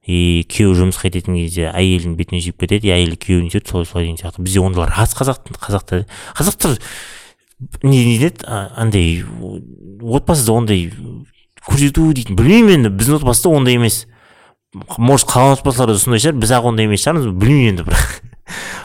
и 0.06 0.46
күйеуі 0.46 0.76
жұмысқа 0.78 1.08
кететін 1.08 1.34
кезде 1.34 1.66
әйелінің 1.74 2.14
бетінен 2.18 2.42
сүйіп 2.44 2.60
кетеді 2.62 2.88
и 2.88 2.94
әйелі 2.94 3.16
күйеуін 3.18 3.48
сүйеді 3.50 3.72
солай 3.72 3.88
солай 3.90 4.04
деген 4.06 4.20
сияқты 4.20 4.44
бізде 4.46 4.62
ондайлар 4.62 4.92
рас 4.94 5.16
қазақ 5.18 5.50
қазақта 5.58 6.04
қазақтар 6.38 6.76
не 7.82 8.18
деді 8.20 8.46
андай 8.46 9.24
отбасыда 9.98 10.54
ондай 10.54 10.92
көрсету 11.66 12.06
дейтін 12.14 12.38
білмеймін 12.38 12.76
енді 12.78 12.94
біздің 12.94 13.18
отбасыда 13.18 13.50
ондай 13.58 13.80
емес 13.80 14.04
может 14.94 15.26
қалған 15.26 15.58
отбасыларда 15.58 15.98
сондай 15.98 16.22
шығар 16.22 16.38
біз 16.38 16.54
ақ 16.54 16.70
ондай 16.70 16.86
емес 16.86 17.02
шығармыз 17.02 17.32
білмеймін 17.34 17.74
енді 17.74 17.88
бірақ 17.90 18.14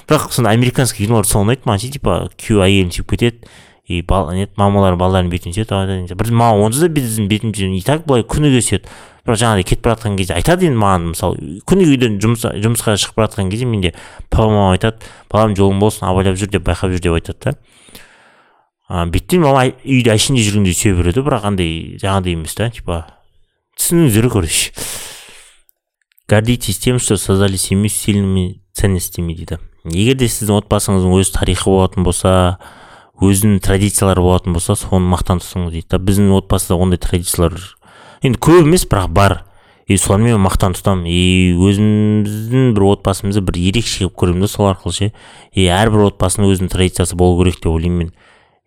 бірақ 0.10 0.32
сондай 0.34 0.58
американский 0.58 1.06
кинолар 1.06 1.28
сол 1.30 1.46
ұнайды 1.46 1.68
маған 1.68 1.84
ше 1.84 1.92
типа 1.98 2.18
күйеуі 2.38 2.66
әйелін 2.68 2.96
сүйіп 2.96 3.14
кетеді 3.14 3.52
и 3.92 4.02
не 4.02 4.48
мамалар 4.56 4.96
балаларының 4.96 5.32
бетінен 5.32 5.56
сүйеді 5.56 6.16
бір 6.16 6.32
маған 6.32 6.66
онсыз 6.68 6.86
да 6.86 6.90
біздің 6.96 7.28
бетімізден 7.32 7.74
и 7.76 7.82
так 7.86 8.06
былай 8.08 8.24
күніге 8.24 8.62
сүйеді 8.64 8.90
бірақ 9.26 9.40
жаңағыдай 9.42 9.68
кетіп 9.68 9.84
бара 9.86 9.96
жатқан 9.98 10.18
кезде 10.18 10.36
айтады 10.38 10.70
енді 10.70 10.80
маған 10.82 11.08
мысалы 11.12 11.60
күніге 11.70 11.96
үйден 11.98 12.18
жұмыс 12.24 12.46
жұмысқа 12.64 12.96
шығып 12.98 13.20
бара 13.20 13.30
жатқан 13.30 13.52
кезде 13.52 13.68
менде 13.70 13.94
папа 14.30 14.48
мама 14.50 14.76
айтады 14.78 14.98
балам 15.30 15.56
жолың 15.58 15.82
болсын 15.82 16.08
абайлап 16.10 16.40
жүр 16.40 16.54
деп 16.56 16.66
байқап 16.66 16.96
жүр 16.96 17.04
деп 17.04 17.18
айтады 17.20 17.38
да. 17.44 17.56
А 18.88 19.06
мама 19.06 19.68
үйде 19.86 20.16
әшейінде 20.16 20.46
жүргенде 20.48 20.74
сүйе 20.76 20.96
береді 20.98 21.26
бірақ 21.26 21.46
андай 21.52 21.98
жаңағыдай 22.02 22.34
емес 22.38 22.56
та 22.58 22.70
типа 22.70 23.06
түсініңіздер 23.78 24.30
короче. 24.30 24.72
Гордитесь 26.32 26.80
тем 26.80 26.98
что 26.98 27.18
создали 27.18 27.58
семью 27.58 27.90
с 27.90 27.94
сильными 27.94 28.62
ценностями 28.72 29.34
дейді. 29.36 29.60
Егер 29.84 30.16
де 30.16 30.30
сіздің 30.32 30.62
отбасыңыздың 30.62 31.18
өз 31.20 31.34
тарихы 31.36 31.68
болатын 31.68 32.06
болса 32.08 32.32
өзінің 33.20 33.60
традициялары 33.66 34.24
болатын 34.24 34.56
болса 34.56 34.78
соны 34.80 35.12
мақтан 35.12 35.42
тұтыңыз 35.44 35.74
дейді. 35.76 36.00
Біздің 36.00 36.32
отбасыда 36.38 36.78
ондай 36.80 37.02
традициялар 37.04 37.58
енді 38.24 38.40
көп 38.40 38.64
емес 38.64 38.88
бірақ 38.88 39.12
бар. 39.12 39.38
И 39.92 39.98
сонымен 40.00 40.40
мақтан 40.40 40.78
тұтамын. 40.78 41.10
И 41.12 41.52
өзіміздің 41.58 42.72
бір 42.78 42.88
отбасымызды 42.94 43.44
бір 43.44 43.60
ерекше 43.60 44.06
қылып 44.06 44.16
көремін 44.22 44.46
да 44.46 44.48
сол 44.48 44.70
арқылы 44.72 44.96
ше. 44.96 45.12
И 45.52 45.66
әрбір 45.68 46.14
отбасының 46.14 46.54
өзінің 46.54 46.72
традициясы 46.72 47.18
болу 47.20 47.42
керек 47.44 47.60
деп 47.60 47.74
ойлаймын 47.74 48.06
мен. 48.06 48.14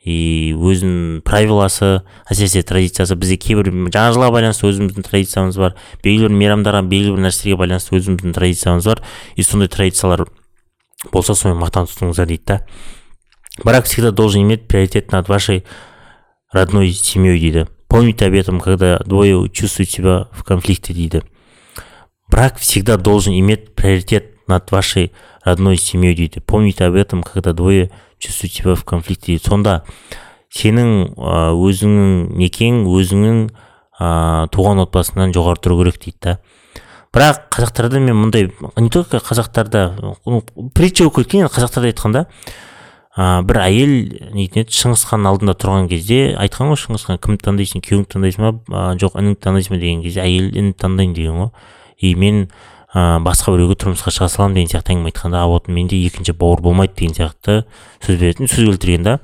И 0.05 0.53
өзінің 0.53 1.23
правиласы 1.25 2.03
әсіресе 2.29 2.61
традициясы 2.69 3.17
бізде 3.17 3.39
кейбір 3.41 3.71
жаңа 3.89 4.13
жылға 4.13 4.29
байланысты 4.35 4.69
өзіміздің 4.69 5.07
традициямыз 5.07 5.57
бар. 5.57 5.79
Белгілі 6.05 6.29
бір 6.29 6.37
мейрамдарға 6.43 6.83
белгілі 6.91 7.15
бір 7.17 7.25
нәрселерге 7.25 7.61
байланысты 7.63 7.97
өзіміздің 7.97 8.35
традициямыз 8.37 8.85
бар. 8.91 9.01
И 9.37 9.43
сондай 9.43 9.73
традициялар 9.73 10.27
болса 11.11 11.35
сонымен 11.35 11.65
мақтан 11.65 11.89
тұтыңыздар 11.89 12.29
дейді 12.29 12.45
да. 12.47 12.61
Брак 13.65 13.87
всегда 13.87 14.11
должен 14.11 14.43
иметь 14.43 14.69
приоритет 14.69 15.11
над 15.11 15.29
вашей 15.29 15.65
родной 16.53 16.91
семьей 16.91 17.41
дейді. 17.41 17.67
Помните 17.89 18.27
об 18.27 18.35
этом 18.35 18.61
когда 18.61 18.99
двое 19.07 19.49
чувствуют 19.49 19.91
себя 19.91 20.29
в 20.33 20.45
конфликте 20.45 20.93
дейді. 20.93 21.23
Брак 22.29 22.59
всегда 22.59 22.99
должен 22.99 23.33
иметь 23.39 23.75
приоритет 23.75 24.47
над 24.49 24.71
вашей 24.71 25.13
родной 25.43 25.79
семьей 25.79 26.15
дейді. 26.15 26.41
Помните 26.41 26.85
об 26.85 26.95
этом 26.95 27.23
когда 27.23 27.55
двое 27.55 27.91
чувствует 28.25 28.53
себя 28.53 28.75
в 28.75 28.85
конфликте 28.85 29.39
сонда 29.39 29.83
сенің 30.55 31.15
өзіңнің 31.19 32.11
некең 32.41 32.85
өзіңнің 32.89 33.41
ә, 34.01 34.11
туған 34.55 34.85
отбасыңнан 34.85 35.35
жоғары 35.35 35.63
тұру 35.63 35.81
керек 35.83 36.01
дейді 36.03 36.21
да. 36.23 36.37
Бірақ 37.15 37.45
қазақтарда 37.55 38.01
мен 38.03 38.17
мұндай 38.19 38.49
не 38.51 38.91
только 38.91 39.21
қазақтарда 39.23 39.85
притча 40.75 41.07
болып 41.07 41.25
кеткен 41.25 41.47
қазақтарда 41.47 41.93
айтқанда 41.93 42.25
ә, 43.15 43.43
бір 43.47 43.61
әйел 43.63 43.93
нетін 44.35 44.65
еді 44.65 44.75
шыңғыс 44.75 45.07
ханның 45.11 45.31
алдында 45.31 45.55
тұрған 45.63 45.87
кезде 45.91 46.35
айтқан 46.43 46.73
ғой 46.73 46.81
шыңғыс 46.83 47.07
хан 47.07 47.21
кімді 47.23 47.47
таңдайсың 47.47 47.85
күйеуіңді 47.87 48.11
таңдайсың 48.17 48.49
ба 48.49 48.87
жоқ 48.99 49.19
ініңді 49.21 49.43
таңдайсың 49.47 49.77
ба 49.77 49.81
деген 49.85 50.03
кезде 50.03 50.25
әйел 50.25 50.51
інімді 50.51 50.79
таңдаймын 50.83 51.15
деген 51.15 51.39
ғой. 51.45 51.51
И 51.99 52.15
мен 52.19 52.49
ә, 52.95 53.19
басқа 53.25 53.53
біреуге 53.55 53.77
тұрмысқа 53.83 54.13
шыға 54.15 54.29
саламын 54.31 54.55
деген 54.55 54.71
сияқты 54.71 54.95
әңгіме 54.95 55.11
айтқанда 55.11 55.43
а 55.43 55.51
вот 55.51 55.69
менде 55.69 55.99
екінші 56.07 56.33
бауыр 56.39 56.63
болмайды 56.63 56.95
деген 57.01 57.17
сияқты 57.19 57.65
сөз 58.07 58.21
беретін 58.21 58.49
сөз 58.49 58.71
келтірген 58.71 59.05
да. 59.05 59.19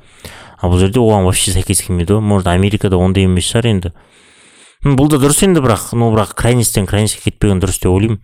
А 0.60 0.68
бұл 0.68 0.82
жерде 0.82 1.00
оған 1.00 1.24
вообще 1.24 1.54
сәйкес 1.54 1.84
келмейді 1.86 2.18
ғой. 2.18 2.20
Может 2.20 2.50
америкада 2.52 2.98
ондай 3.00 3.24
емес 3.24 3.46
шығар 3.48 3.70
енді. 3.70 3.92
Бұл 4.84 5.08
да 5.08 5.16
дұрыс 5.22 5.40
енді 5.46 5.62
бірақ. 5.64 5.94
Ну 5.96 6.10
бірақ 6.12 6.34
крайностьтен 6.36 6.86
крайностьке 6.90 7.30
кетпеген 7.30 7.62
дұрыс 7.62 7.80
деп 7.80 7.94
ойлаймын. 7.94 8.20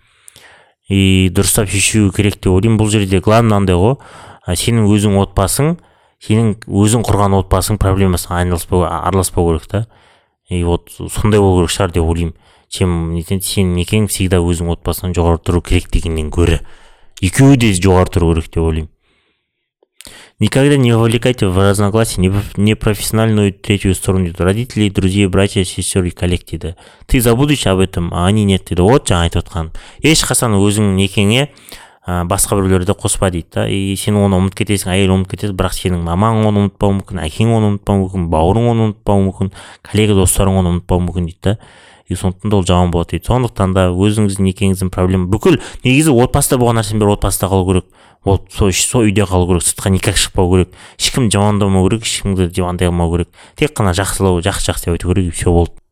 И 0.90 1.30
дұрыстап 1.32 1.70
шешу 1.72 2.10
керек 2.12 2.36
деп 2.36 2.52
ойлаймын. 2.52 2.76
Бұл 2.82 2.90
жерде 2.92 3.22
главный 3.24 3.56
андай 3.56 3.78
ғой. 3.80 3.96
Сенің 4.46 4.90
өзің 4.92 5.16
отбасың 5.22 5.78
сенің 6.22 6.54
өзің 6.66 7.04
құрған 7.06 7.36
отбасың 7.42 7.78
проблемасына 7.80 8.40
айналыспау 8.40 8.84
араласпау 8.88 9.50
керек 9.50 9.66
та. 9.68 9.86
И 10.48 10.62
вот 10.64 10.90
сондай 10.92 11.40
болу 11.40 11.62
керек 11.62 11.74
шығар 11.74 11.92
деп 11.92 12.04
ойлаймын. 12.04 12.34
Чем 12.68 13.14
сенің 13.20 13.76
некең 13.78 14.10
всегда 14.10 14.42
өзің 14.42 14.72
отбасыңнан 14.76 15.16
жоғары 15.16 15.42
тұру 15.42 15.62
керек 15.62 15.90
дегеннен 15.92 16.30
гөрі. 16.30 16.60
Екеуі 17.22 17.56
де 17.56 17.72
жоғары 17.72 18.12
тұру 18.12 18.34
керек 18.34 18.52
деп 18.52 18.62
ойлаймын. 18.64 18.92
Никогда 20.38 20.76
не 20.76 20.92
вовлекайте 20.92 21.46
в 21.46 21.58
разногласия 21.58 22.20
непрофессиональную 22.20 23.54
третью 23.54 23.94
сторону. 23.94 24.24
Дейді 24.26 24.42
родителей 24.42 24.90
друзей 24.90 25.26
братья 25.28 25.64
сестер 25.64 26.04
и 26.04 26.10
коллег 26.10 26.44
дейді 26.44 26.76
ты 27.06 27.22
забудешь 27.22 27.66
об 27.66 27.78
этом 27.78 28.12
а 28.12 28.26
они 28.26 28.44
нет 28.44 28.66
дейді 28.68 28.82
вот 28.82 29.08
жаңа 29.08 29.30
айтып 29.30 29.46
отқан. 29.46 29.72
Ешқашан 30.02 30.52
өзің 30.60 30.92
некеңе 30.94 31.48
ә, 32.06 32.24
басқа 32.28 32.60
біреулерді 32.60 32.92
қоспа 32.92 33.30
дейді 33.30 33.48
да. 33.54 33.66
И 33.66 33.96
сен 33.96 34.20
оны 34.20 34.36
ұмытып 34.36 34.60
кетесің 34.60 34.92
әйел 34.92 35.16
ұмытып 35.16 35.38
кетеді 35.38 35.56
бірақ 35.56 35.72
сенің 35.72 36.04
мамаң 36.04 36.44
оны 36.44 36.66
ұмытпауы 36.66 37.00
мүмкін 37.00 37.24
әкең 37.24 37.56
оны 37.56 37.72
ұмытпауы 37.72 38.04
мүмкін 38.04 38.28
бауырың 38.28 38.70
оны 38.74 38.86
ұмытпауы 38.90 39.24
мүмкін 39.30 39.52
коллега 39.88 40.20
достарың 40.20 40.60
оны 40.60 40.74
ұмытпауы 40.76 41.06
мүмкін 41.08 41.30
дейді 41.32 41.40
да. 41.48 41.58
И 42.08 42.14
сондықтан 42.14 42.50
да 42.50 42.56
ол 42.56 42.66
жаман 42.66 42.90
болады 42.90 43.16
дейді. 43.16 43.26
Сондықтан 43.26 43.74
да 43.74 43.88
өзіңіздің 43.90 44.50
некеңіздің 44.50 44.90
проблема 44.94 45.26
бүкіл 45.30 45.58
негізі 45.84 46.14
отбасыда 46.14 46.60
болған 46.62 46.80
нәрсенің 46.80 47.02
бәрі 47.02 47.16
отбасыда 47.16 47.50
қалу 47.50 47.66
керек. 47.70 47.88
Ол 48.24 48.40
сол 48.50 48.72
сол 48.72 49.06
үйде 49.06 49.26
қалу 49.26 49.48
керек 49.50 49.66
сыртқа 49.66 49.90
никак 49.90 50.18
шықпау 50.18 50.52
керек. 50.52 50.76
Ешкімді 50.98 51.38
жамандамау 51.38 51.88
керек 51.88 52.06
ешкімді 52.06 52.50
жамандай 52.50 52.88
алмау 52.90 53.12
керек. 53.14 53.28
Тек 53.56 53.74
қана 53.74 53.94
жақсылау 53.94 54.42
жақсы 54.42 54.70
жақсы 54.70 54.90
деп 54.90 54.98
айту 54.98 55.14
керек 55.14 55.32
и 55.32 55.36
все 55.36 55.50
болды. 55.50 55.85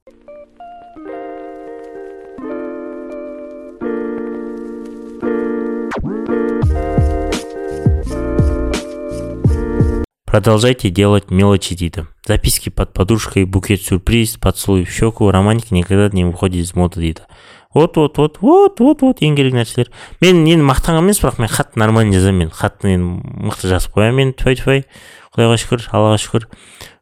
Продолжайте 10.34 10.90
делать 10.90 11.30
мелочи 11.30 11.76
дейді 11.76 12.06
записки 12.26 12.68
под 12.68 12.92
подушкой 12.92 13.44
букет 13.44 13.80
сюрприз 13.82 14.36
поцелуй 14.36 14.84
в 14.84 14.90
щеку 14.90 15.30
романтика 15.30 15.72
никогда 15.72 16.08
не 16.08 16.24
выходит 16.24 16.64
из 16.64 16.74
моды 16.74 16.98
дейді 16.98 17.22
вот 17.72 17.96
вот 17.96 18.18
вот 18.18 18.38
вот 18.40 18.80
вот 18.80 19.02
вот 19.02 19.22
ең 19.22 19.36
керек 19.36 19.54
нәрселер 19.54 19.92
мен 20.22 20.42
енді 20.46 20.66
мақтанған 20.66 21.06
емес 21.06 21.18
бірақ 21.22 21.40
мен 21.42 21.50
хат 21.50 21.76
нормально 21.76 22.14
жазамын. 22.14 22.46
Мен 22.46 22.50
хатты 22.50 22.94
енді 22.94 23.46
мықты 23.46 23.70
жазып 23.70 23.94
қоямын 23.98 24.14
мен. 24.14 24.32
Тфай 24.34 24.54
тфай 24.54 24.84
құдайға 25.34 25.58
шүкір 25.58 25.88
аллаға 25.90 26.20
шүкір. 26.22 26.46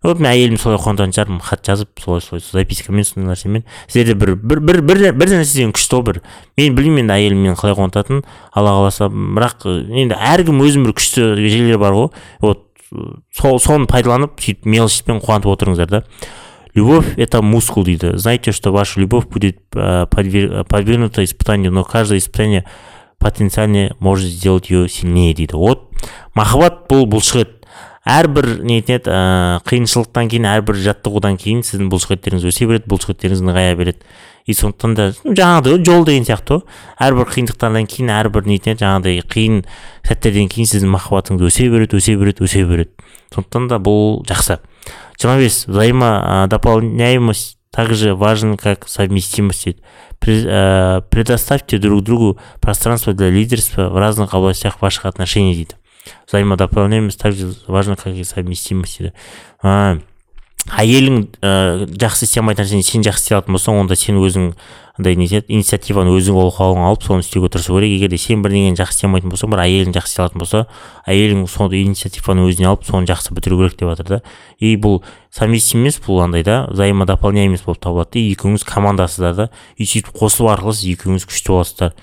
Вот 0.02 0.20
мен 0.20 0.30
әйелім 0.32 0.56
солай 0.56 0.80
қуантатын 0.80 1.12
шығармын 1.12 1.44
хат 1.44 1.64
жазып 1.68 2.00
солай 2.00 2.24
солай 2.24 2.40
запискамен 2.40 3.04
сондай 3.04 3.34
нәрсемен. 3.34 3.66
Сіздерде 3.86 4.16
бір 4.16 4.34
бір 4.40 4.64
бір 4.64 4.80
бір, 4.80 5.02
бір 5.12 5.34
нәрседен 5.36 5.76
күшті 5.76 5.98
ғой 6.00 6.06
бір. 6.08 6.22
Мен 6.56 6.76
білмеймін 6.80 7.04
енді 7.04 7.16
әйелім 7.18 7.44
мені 7.44 7.60
қалай 7.60 7.76
қуантатынын 7.76 8.24
алла 8.56 8.76
қаласа. 8.80 9.12
Бірақ 9.12 9.68
енді 9.68 10.16
әркім 10.16 10.64
өзінің 10.64 10.88
бір 10.88 10.96
күшті 10.96 11.28
жерлері 11.36 11.80
бар 11.84 11.98
ғой. 12.00 12.12
Вот 12.40 12.64
сол 13.36 13.60
соны 13.60 13.86
пайдаланып 13.86 14.40
сөйтіп 14.40 14.66
мелочьпен 14.66 15.20
қуантып 15.22 15.52
отырыңыздар 15.54 15.88
да. 15.90 16.04
Любовь 16.74 17.18
это 17.18 17.42
мускул 17.42 17.84
дейді. 17.84 18.16
Знаете 18.16 18.52
что 18.52 18.72
ваша 18.72 19.00
любовь 19.00 19.26
будет 19.26 19.58
подвергнута 19.70 21.24
испытанию 21.24 21.72
но 21.72 21.84
каждое 21.84 22.18
испытание 22.18 22.64
потенциально 23.18 23.94
может 24.00 24.28
сделать 24.28 24.70
ее 24.70 24.88
сильнее 24.88 25.34
дейді. 25.34 25.54
Вот 25.54 25.90
махаббат 26.34 26.86
бұл 26.90 27.06
бұлшық 27.06 27.40
ет 27.40 27.58
әрбір 28.04 28.62
не 28.66 28.80
етеді 28.80 29.10
ә, 29.12 29.60
қиыншылықтан 29.62 30.30
кейін 30.32 30.48
әрбір 30.50 30.80
жаттығудан 30.82 31.36
кейін 31.38 31.62
сіздің 31.62 31.90
бұлшықеттеріңіз 31.92 32.48
өсе 32.50 32.66
береді 32.66 32.90
бұлшықеттеріңіз 32.90 33.44
нығая 33.46 33.76
береді. 33.78 34.02
И 34.46 34.54
сондықтан 34.54 34.94
да 34.94 35.08
жаңағыдай 35.22 35.84
жол 35.86 36.04
деген 36.08 36.24
сияқты 36.26 36.58
ғой 36.58 36.62
әрбір 37.06 37.30
қиындықтардан 37.30 37.86
кейін 37.90 38.10
әрбір 38.16 38.46
нетеді 38.50 38.82
жаңағыдай 38.82 39.22
қиын 39.30 39.62
сәттерден 40.08 40.48
кейін 40.50 40.66
сіздің 40.70 40.90
махаббатыңыз 40.96 41.46
өсе 41.46 41.68
береді 41.70 41.98
өсе 42.00 42.16
береді 42.18 42.44
өсе 42.46 42.64
береді. 42.66 42.90
Сондықтан 43.34 43.68
да 43.70 43.78
бұл 43.78 44.24
жақсы. 44.26 44.58
Жиырма 45.20 45.38
бес 45.38 45.66
взаимодополняемость 45.66 47.58
также 47.70 48.14
важен 48.14 48.56
как 48.56 48.88
совместимость 48.88 49.64
дейді. 49.64 49.80
Предоставьте 51.10 51.78
друг 51.78 52.02
другу 52.02 52.38
пространство 52.60 53.12
для 53.12 53.30
лидерства 53.30 53.88
в 53.88 53.96
разных 53.96 54.34
областях 54.34 54.82
ваших 54.82 55.06
отношений 55.06 55.54
дейді. 55.54 55.76
Взаимодополняемость 56.28 57.20
также 57.20 57.54
важно 57.68 57.96
как 57.96 58.14
и 58.14 58.24
совместимость 58.24 58.98
дейді. 58.98 60.02
Әйелің 60.70 61.24
ә, 61.42 61.52
жақсы 61.98 62.28
істей 62.28 62.42
алмайтын 62.42 62.62
нәрсені 62.62 62.86
сен 62.86 63.02
жақсы 63.02 63.26
істей 63.26 63.36
алатын 63.36 63.56
болсаң 63.56 63.80
онда 63.82 63.96
сен 63.98 64.20
өзің 64.22 64.52
андай 64.98 65.16
не 65.16 65.26
етеді 65.26 65.56
инициативаны 65.56 66.12
өзің 66.14 66.36
ол 66.38 66.52
алып 66.54 67.02
соны 67.02 67.24
істеуге 67.24 67.48
тырысу 67.48 67.74
керек. 67.78 67.96
Егер 67.96 68.12
де 68.12 68.18
сен 68.20 68.44
бірдеңені 68.44 68.78
жақсы 68.78 68.94
істей 68.94 69.08
алмайтын 69.08 69.32
болсаң 69.32 69.50
бір 69.50 69.62
әйелің 69.64 69.96
жақсы 69.96 70.12
істей 70.12 70.22
алатын 70.22 70.42
болса 70.44 70.62
әйелің 71.08 71.46
сол 71.50 71.74
инициативаны 71.74 72.46
өзіне 72.46 72.68
алып 72.70 72.86
соны 72.86 73.10
жақсы 73.10 73.34
бітіру 73.34 73.58
керек 73.58 73.78
деп 73.80 73.90
жатыр 73.90 74.06
да. 74.06 74.20
И 74.60 74.76
бұл 74.76 75.02
совместимость 75.34 76.04
бұл 76.06 76.22
андай 76.22 76.44
да 76.44 76.68
взаимодополняемость 76.70 77.64
болып 77.64 77.82
табылады 77.82 78.20
да. 78.20 78.26
Екеуіңіз 78.36 78.68
командасыздар 78.68 79.34
да. 79.34 79.50
И 79.76 79.88
сөйтіп 79.88 80.12
қосылу 80.14 80.52
арқылы 80.52 80.76
сіз 80.76 80.92
екеуіңіз 80.94 81.26
күшті 81.26 81.56
боласыздар. 81.56 81.96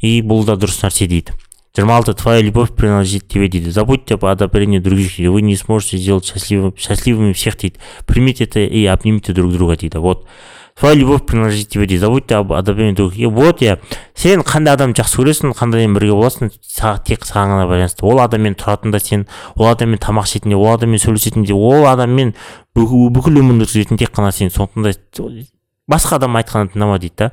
И 0.00 0.20
бұл 0.24 0.48
да 0.48 0.56
дұрыс 0.56 0.80
нәрсе 0.82 1.06
дейді. 1.06 1.36
Жиырма 1.76 1.96
алты 1.96 2.14
твоя 2.14 2.40
любовь 2.40 2.74
принадлежит 2.74 3.28
тебе 3.28 3.48
дейді 3.48 3.70
забудьте 3.70 4.14
об 4.14 4.24
одобрении 4.24 4.78
других 4.78 5.18
вы 5.18 5.42
не 5.42 5.56
сможете 5.56 5.98
сделать 5.98 6.24
счастливым, 6.24 6.74
счастливыми 6.76 7.32
всех 7.32 7.56
дейді 7.56 7.76
примите 8.06 8.44
это 8.44 8.60
и 8.60 8.84
обнимите 8.86 9.32
друг 9.32 9.52
друга 9.52 9.76
дейді 9.76 9.98
вот. 9.98 10.26
Твоя 10.76 10.96
любовь 10.96 11.24
принадлежит 11.24 11.68
тебе 11.68 11.86
дейді 11.86 12.00
забудьте 12.00 12.34
об 12.34 12.52
одобрении 12.52 12.94
других. 12.94 13.30
Вот 13.30 13.62
иә 13.62 13.78
сен 14.14 14.42
қандай 14.42 14.74
адамды 14.74 14.98
жақсы 14.98 15.20
көресің 15.22 15.54
қандаймен 15.54 15.94
бірге 15.94 16.10
боласың 16.18 16.50
тек 17.06 17.22
саған 17.22 17.54
ғана 17.54 17.68
байланысты. 17.70 18.02
Ол 18.02 18.18
адаммен 18.18 18.58
тұратында 18.58 18.98
сен 18.98 19.28
ол 19.54 19.70
адаммен 19.70 20.02
тамақ 20.02 20.26
ішетінде 20.26 20.58
ол 20.58 20.74
адаммен 20.74 20.98
сөйлесетінде 20.98 21.54
ол 21.54 21.86
адаммен 21.86 22.34
бүкіл 22.74 23.38
өміріңді 23.38 23.68
өткізетін 23.68 24.02
тек 24.02 24.10
қана 24.10 24.34
сен. 24.34 24.50
Сондықтан 24.50 24.90
да 24.90 25.53
басқа 25.90 26.18
адам 26.18 26.36
айтқанын 26.40 26.72
тыңдама 26.72 26.98
дейді 27.02 27.16
да. 27.18 27.30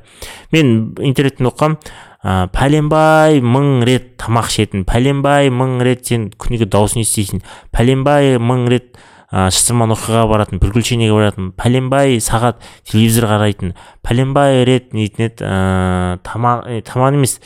Мен 0.52 0.92
интернеттен 1.00 1.48
оқығанмын 1.48 1.78
ә, 2.22 2.48
пәленбай 2.54 3.40
мың 3.42 3.84
рет 3.88 4.12
тамақ 4.20 4.50
ішетін 4.50 4.84
пәленбай 4.88 5.50
мың 5.54 5.80
рет 5.86 6.04
сен 6.06 6.28
күніге 6.36 6.68
дауысын 6.70 7.02
естисің 7.02 7.42
пәленбай 7.74 8.36
мың 8.42 8.66
рет 8.70 9.00
ә, 9.32 9.48
шытырман 9.48 9.94
оқиғаға 9.96 10.28
баратын 10.30 10.62
приключениеге 10.62 11.16
баратын 11.16 11.50
пәленбай 11.58 12.20
сағат 12.22 12.60
телевизор 12.90 13.30
қарайтын 13.32 13.74
пәленбай 14.06 14.62
рет 14.68 14.92
нетін 14.92 15.26
еді 15.30 15.48
ә, 15.48 16.20
тамақ 16.28 16.68
тамақ 16.92 17.16
емес 17.16 17.38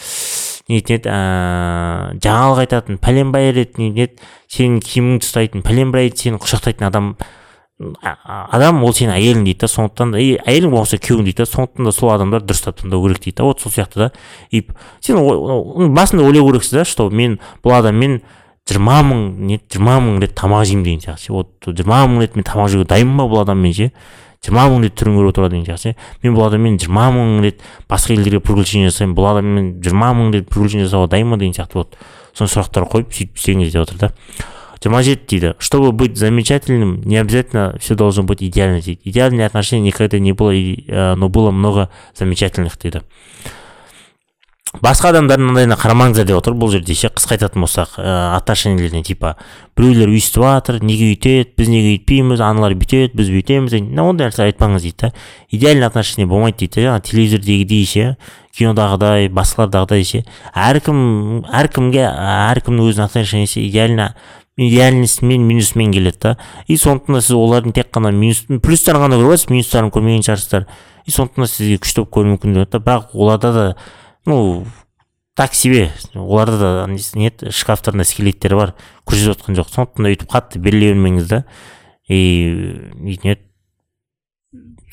нетін 0.69 0.99
еді 0.99 1.15
ә, 1.15 1.21
жаңалық 2.19 2.65
айтатын 2.67 3.01
пәленбай 3.03 3.53
рет 3.55 3.79
нетін 3.79 4.03
еді 4.09 4.31
сенің 4.51 4.83
киіміңді 4.85 5.25
ұстайтын 5.31 5.67
пәленбай 5.67 6.11
рет 6.11 6.21
сені 6.21 6.43
құшақтайтын 6.43 6.91
адам 6.91 7.15
адам 7.79 8.83
ол 8.85 8.95
сенің 8.97 9.13
әйелің 9.19 9.45
дейді 9.45 9.67
да 9.67 9.69
сондықтан 9.69 10.15
да 10.15 10.21
әйелің 10.21 10.73
болмаса 10.73 10.97
күйеуің 10.97 11.27
дейді 11.27 11.43
да 11.43 11.47
сондықтан 11.51 11.89
да 11.89 11.93
сол 11.93 12.13
адамдар 12.15 12.45
дұрыстап 12.47 12.81
таңдау 12.81 13.03
керек 13.05 13.21
дейді 13.25 13.37
да 13.43 13.45
вот 13.45 13.61
сол 13.61 13.73
сияқты 13.73 13.99
да. 14.01 14.13
И 14.51 14.65
сен 15.01 15.21
басында 15.95 16.25
ойлау 16.25 16.49
керексіз 16.49 16.73
да 16.73 16.85
что 16.85 17.11
мен 17.11 17.39
бұл 17.63 17.77
адаммен 17.77 18.23
жиырма 18.67 19.03
мың 19.05 19.27
не 19.45 19.61
жиырма 19.61 19.99
мың 20.01 20.23
рет 20.25 20.33
тамақ 20.39 20.65
жеймін 20.65 20.85
деген 20.85 21.05
сияқты 21.05 21.33
вот 21.37 21.53
жиырма 21.67 22.07
мың 22.09 22.25
рет 22.25 22.37
мен 22.37 22.49
тамақ 22.49 22.73
жеуге 22.73 22.89
дайынмын 22.89 23.21
ба 23.21 23.29
бұл 23.29 23.43
адаммен 23.45 23.77
ше? 23.77 23.91
жиырма 24.45 24.67
мың 24.73 24.83
рет 24.87 24.97
түрін 24.97 25.21
көріп 25.21 25.35
отырады 25.35 25.59
деген 25.59 25.69
сияқты 25.69 25.95
мен 26.23 26.35
бұл 26.35 26.47
адаммен 26.49 26.81
жиырма 26.81 27.11
мың 27.13 27.41
рет 27.45 27.63
басқа 27.91 28.17
елдерге 28.17 28.41
приключение 28.41 28.91
жасаймын 28.91 29.17
бұл 29.17 29.31
адаммен 29.35 29.71
жиырма 29.85 30.13
мың 30.17 30.33
рет 30.35 30.49
приключение 30.49 30.89
жасауға 30.89 31.13
дайынмын 31.13 31.41
деген 31.41 31.57
сияқты. 31.57 31.83
Вот 31.83 31.97
сондай 32.33 32.53
сұрақтар 32.55 32.87
қойып 32.93 33.13
сөйтіп 33.17 33.41
істеңіз 33.41 33.73
деп 33.73 33.83
жатыр 33.83 33.99
да. 34.01 34.13
Жеті 34.83 35.27
дейді 35.29 35.55
чтобы 35.59 35.93
быть 35.93 36.17
замечательным 36.17 37.03
не 37.05 37.17
обязательно 37.17 37.77
все 37.81 37.95
должно 37.95 38.23
быть 38.23 38.43
идеально 38.43 38.81
дейді 38.81 39.01
идеальные 39.05 39.47
отношения 39.47 39.83
никогда 39.83 40.19
не 40.19 40.33
было 40.33 40.53
но 41.17 41.29
было 41.29 41.51
много 41.51 41.89
замечательных 42.15 42.79
дейді 42.79 43.03
басқа 44.83 45.11
адамдардың 45.13 45.47
мындайына 45.51 45.77
қарамаңыздар 45.79 46.27
деп 46.29 46.39
отыр. 46.41 46.57
Бұл 46.59 46.71
жерде 46.75 46.95
ше 46.97 47.09
қысқа 47.15 47.37
айтатын 47.37 47.63
болсақ 47.65 47.97
ә, 47.97 48.37
отношениелеріне 48.37 49.03
типа 49.07 49.37
біреулер 49.79 50.11
өйстіп 50.13 50.43
жатыр 50.43 50.81
неге 50.85 51.13
өйтеді 51.15 51.55
біз 51.57 51.71
неге 51.73 51.95
өйтпейміз 51.97 52.43
аналар 52.45 52.77
бүйтеді 52.77 53.17
біз 53.17 53.31
бүйтеміз. 53.33 53.77
Ондай 54.03 54.29
нәрсе 54.29 54.47
айтпаңыз 54.47 54.85
дейді 54.85 54.97
да. 55.01 55.13
Идеальный 55.51 55.87
отношение 55.87 56.29
болмайды 56.29 56.67
дейді 56.67 56.87
жаңағы 56.87 57.07
телевизордегідей 57.11 57.87
ше 57.87 58.17
кинодағыдай 58.57 59.31
басқалардағыдай 59.33 60.05
ше 60.05 60.25
әркім 60.53 61.47
әркімге 61.47 62.05
әркімнің 62.09 62.91
өзінің 62.91 63.09
отношениесі 63.11 63.67
идеально 63.69 64.15
идеальностьмен 64.57 65.43
минусымен 65.47 65.93
келеді 65.93 66.19
да. 66.23 66.37
И 66.67 66.77
сондықтан 66.77 67.19
да 67.19 67.21
сіз 67.21 67.37
олардың 67.37 67.75
тек 67.77 67.91
қана 67.93 68.13
минус 68.13 68.45
плюстарын 68.49 69.05
ғана 69.05 69.19
көріп 69.21 69.35
жатырсыз 69.35 69.53
минустарын 69.53 69.93
көрмеген 69.93 70.25
шығарсыздар. 70.25 70.67
И 71.05 71.13
сондықтан 71.13 71.45
да 71.45 71.51
сізге 71.51 71.79
күшті 71.85 72.03
болып 72.03 72.15
көрінуі 72.17 72.37
мүмкін 72.37 72.57
да. 72.65 72.81
Бірақ 72.81 73.13
оларда 73.13 73.53
да 73.53 73.67
ну 74.27 74.67
так 75.37 75.55
себе. 75.55 75.93
Оларда 76.15 76.57
да 76.59 76.87
не 76.89 77.31
шкафтарында 77.31 78.09
скелеттер 78.09 78.57
бар 78.57 78.75
көрсетіп 79.05 79.35
жатқан 79.35 79.61
жоқ. 79.61 79.73
Сондықтан 79.75 80.09
да 80.09 80.15
өйтіп 80.15 80.33
қатты 80.33 80.59
беріле 80.59 80.95
бермеңіз 80.95 81.29
да. 81.29 81.45
И 82.09 82.81
не 83.05 83.37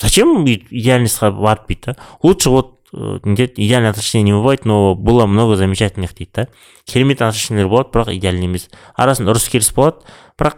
зачем 0.01 0.43
идеальностьқа 0.45 1.31
барып 1.31 1.67
дейді 1.67 1.93
да 1.93 1.95
лучше 2.21 2.49
вот 2.49 2.82
э, 2.93 3.19
не 3.23 3.35
дейді 3.35 3.53
идеальное 3.57 3.91
отношение 3.91 4.23
не 4.23 4.33
бывает 4.33 4.65
но 4.65 4.95
было 4.95 5.25
много 5.25 5.55
замечательных 5.55 6.13
дейді 6.15 6.31
да? 6.33 6.47
Керемет 6.85 7.21
отношениялер 7.21 7.69
болады 7.69 7.89
бірақ 7.89 8.13
идеальный 8.15 8.45
емес. 8.45 8.69
Арасында 8.95 9.33
ұрыс 9.33 9.49
керіс 9.49 9.73
болады 9.73 10.05
бірақ 10.37 10.57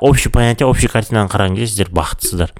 общий 0.00 0.30
понятие 0.30 0.66
общий 0.66 0.88
картинаны 0.88 1.28
қараған 1.28 1.56
кезде 1.56 1.84
сіздер 1.84 1.90
бақыттысыздар 1.90 2.52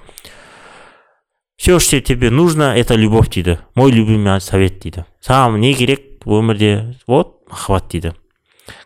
все 1.57 1.79
что 1.79 1.99
тебе 1.99 2.29
нужно 2.29 2.77
это 2.77 2.95
любовь 2.95 3.29
дейді. 3.29 3.59
Мой 3.75 3.91
любимый 3.91 4.39
совет 4.39 4.79
дейді. 4.79 5.05
Саған 5.25 5.57
не 5.57 5.73
керек 5.73 6.23
өмірде? 6.23 6.95
Вот 7.07 7.49
махаббат 7.49 7.89
дейді. 7.91 8.13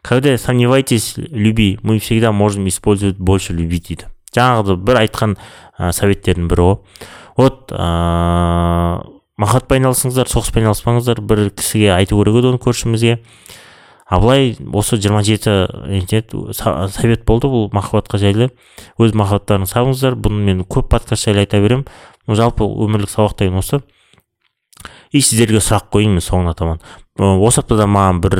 Когда 0.02 0.38
сомневаетесь 0.38 1.16
люби 1.18 1.80
мы 1.84 2.00
всегда 2.00 2.32
можем 2.32 2.68
использовать 2.68 3.18
больше 3.18 3.54
любви 3.54 3.80
дейді. 3.80 4.06
Жаңағы 4.34 4.78
бір 4.80 5.02
айтқан 5.04 5.36
ә, 5.78 5.92
советтердің 5.92 6.48
бірі 6.48 6.64
ғой 6.64 6.78
вот 7.36 7.72
ыыы 7.72 9.21
махаббатпен 9.40 9.82
айналысыңыздар 9.82 10.32
соғыспен 10.32 10.66
айналыспаңыздар 10.66 11.22
бір 11.22 11.50
кісіге 11.56 11.94
айту 11.96 12.20
керек 12.20 12.42
еді 12.42 12.52
оны 12.52 12.62
көршімізге. 12.62 13.20
А 14.12 14.20
былай 14.20 14.58
осы 14.74 14.98
жиырма 15.00 15.24
жеті 15.24 15.70
совет 16.92 17.24
болды 17.26 17.48
бұл 17.48 17.70
махаббатқа 17.72 18.20
жайлы. 18.20 18.50
Өз 19.00 19.16
махаббаттарыңызды 19.16 19.72
сағыңыздар 19.72 20.18
бұны 20.20 20.44
мен 20.50 20.66
көп 20.68 20.90
подкаст 20.92 21.30
жайлы 21.30 21.46
айта 21.46 21.62
беремін. 21.64 21.88
Жалпы 22.28 22.68
өмірлік 22.68 23.10
сабақ 23.12 23.38
деген 23.40 23.62
осы 23.64 23.80
и 25.12 25.22
сіздерге 25.22 25.62
сұрақ 25.64 25.90
қояйын 25.94 26.16
мен 26.18 26.24
соңына 26.24 26.54
таман. 26.58 26.82
Осы 27.20 27.62
аптада 27.62 27.88
маған 27.92 28.22
бір 28.24 28.38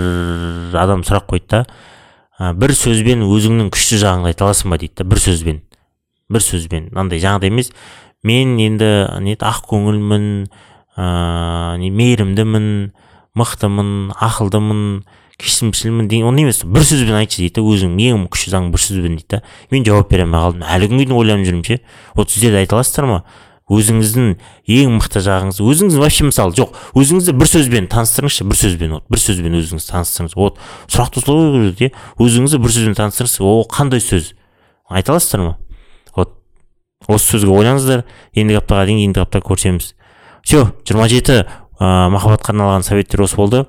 адам 0.80 1.04
сұрақ 1.08 1.28
қойды 1.32 1.48
да 1.52 2.54
бір 2.58 2.74
сөзбен 2.76 3.26
өзіңнің 3.28 3.72
күшті 3.74 4.00
жағыңды 4.02 4.32
айта 4.32 4.48
аласың 4.48 4.72
ба? 4.72 4.80
дейді 4.82 5.02
да 5.02 5.08
бір 5.12 5.22
сөзбен. 5.22 5.62
Бір 6.32 6.46
сөзбен. 6.46 6.90
Мынандай 6.92 7.22
жаңағыдай 7.22 7.52
емес. 7.52 7.72
Мен 8.24 8.56
енді 8.62 8.92
не 9.22 9.36
ақ 9.36 9.66
көңілмін 9.70 10.48
ыыы 10.98 11.92
мейірімдімін 11.92 12.68
мықтымын 13.38 13.92
ақылдымын 14.18 14.82
кешірімшілмін 15.42 16.10
деген 16.12 16.28
оны 16.30 16.44
емес. 16.44 16.64
Бір 16.66 16.84
сөзбен 16.86 17.16
айтшы 17.22 17.42
дейді 17.42 17.62
да 17.62 17.64
өзіңнің 17.66 18.02
ең 18.12 18.26
күшті 18.32 18.52
заңың 18.54 18.74
бір 18.74 18.84
сөзбен 18.84 19.16
дейді 19.18 19.38
да 19.38 19.42
мен 19.72 19.86
жауап 19.88 20.12
бере 20.12 20.26
алмай 20.28 20.42
қалдым. 20.44 20.66
Әлі 20.68 20.90
күнге 20.92 21.08
дейін 21.08 21.18
ойланып 21.18 21.48
жүрмін 21.48 21.64
ше. 21.66 21.80
Вот 22.16 22.30
сіздер 22.30 22.54
де 22.54 22.62
айта 22.62 22.76
аласыздар 22.78 23.08
ма? 23.10 23.24
Өзіңіздің 23.72 24.36
ең 24.68 24.98
мықты 24.98 25.22
жағыңыз 25.24 25.62
өзіңіз 25.64 25.96
вообще 26.02 26.26
мысалы 26.28 26.52
жоқ 26.58 26.76
өзіңізді 26.92 27.36
бір 27.40 27.48
сөзбен 27.48 27.88
таныстырыңызшы 27.88 28.44
бір 28.50 28.60
сөзбен 28.60 28.96
вот 28.98 29.06
бір 29.08 29.22
сөзбен 29.24 29.56
өзіңізді 29.62 29.94
таныстырыңыз. 29.94 30.36
Вот 30.36 30.60
сұрақты 30.92 31.24
солай 31.24 31.72
иә 31.72 31.94
өзіңізді 32.20 32.60
бір 32.60 32.76
сөзбен 32.76 32.98
таныстырыңыз. 33.00 33.38
Ол 33.40 33.64
қандай 33.72 34.04
сөз? 34.04 34.34
Айта 34.92 35.16
аласыздар 35.16 35.46
ма? 35.46 35.56
Вот 36.18 36.36
осы 37.08 37.38
сөзге 37.38 37.56
ойлаңыздар 37.56 38.04
ендігі 38.36 38.60
аптаға 38.60 38.90
дейін 38.92 39.08
ендігі 39.08 39.24
аптада 39.24 39.48
көрісеміз 39.48 39.94
все 40.44 40.68
жиырма 40.86 41.08
жеті 41.12 41.46
махаббатқа 41.80 42.54
арналған 42.54 42.86
советтер 42.86 43.24
осы 43.26 43.40
болды. 43.40 43.66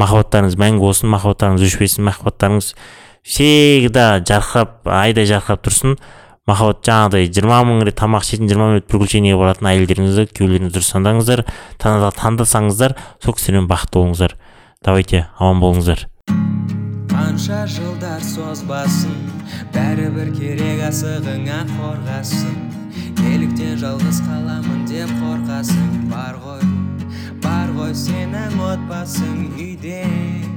Махаббаттарыңыз 0.00 0.56
мәңгі 0.58 0.82
болсын 0.82 1.12
махаббаттарыңыз 1.12 1.62
өшпесін 1.68 2.08
махаббаттарыңыз 2.08 2.72
всегда 3.22 4.18
жарқырап 4.26 4.88
айдай 4.88 5.28
жарқырап 5.30 5.62
тұрсын. 5.68 5.94
Махаббат 6.48 6.82
жаңағыдай 6.88 7.28
жиырма 7.30 7.60
мың 7.68 7.84
рет 7.86 8.00
тамақ 8.00 8.26
ішетін 8.26 8.50
жиырма 8.50 8.72
минут 8.72 8.88
приключениеге 8.90 9.38
баратын 9.38 9.68
әйелдеріңізді 9.70 10.24
күйеулеріңізді 10.34 10.74
дұрыс 10.74 10.90
таңдаңыздар 10.96 11.44
таңдасаңыздар 12.18 12.96
сол 13.22 13.38
кісілермен 13.38 13.70
бақытты 13.70 14.00
болыңыздар. 14.00 14.34
Давайте 14.82 15.28
аман 15.38 15.62
болыңыздар. 15.62 16.08
Қанша 17.14 17.62
жылдар 17.70 18.26
созбасын 18.26 19.14
бәрібір 19.70 20.34
керек 20.34 20.82
асығыңа 20.90 21.62
қорғасын. 21.78 22.81
Неліктен 23.22 23.76
жалғыз 23.80 24.22
қаламын 24.26 24.86
деп 24.90 25.10
қорқасың. 25.22 25.90
Бар 26.12 26.38
ғой 26.44 26.64
бар 27.42 27.74
ғой 27.78 27.94
сенің 28.04 28.58
отбасың 28.70 29.44
үйде. 29.56 30.42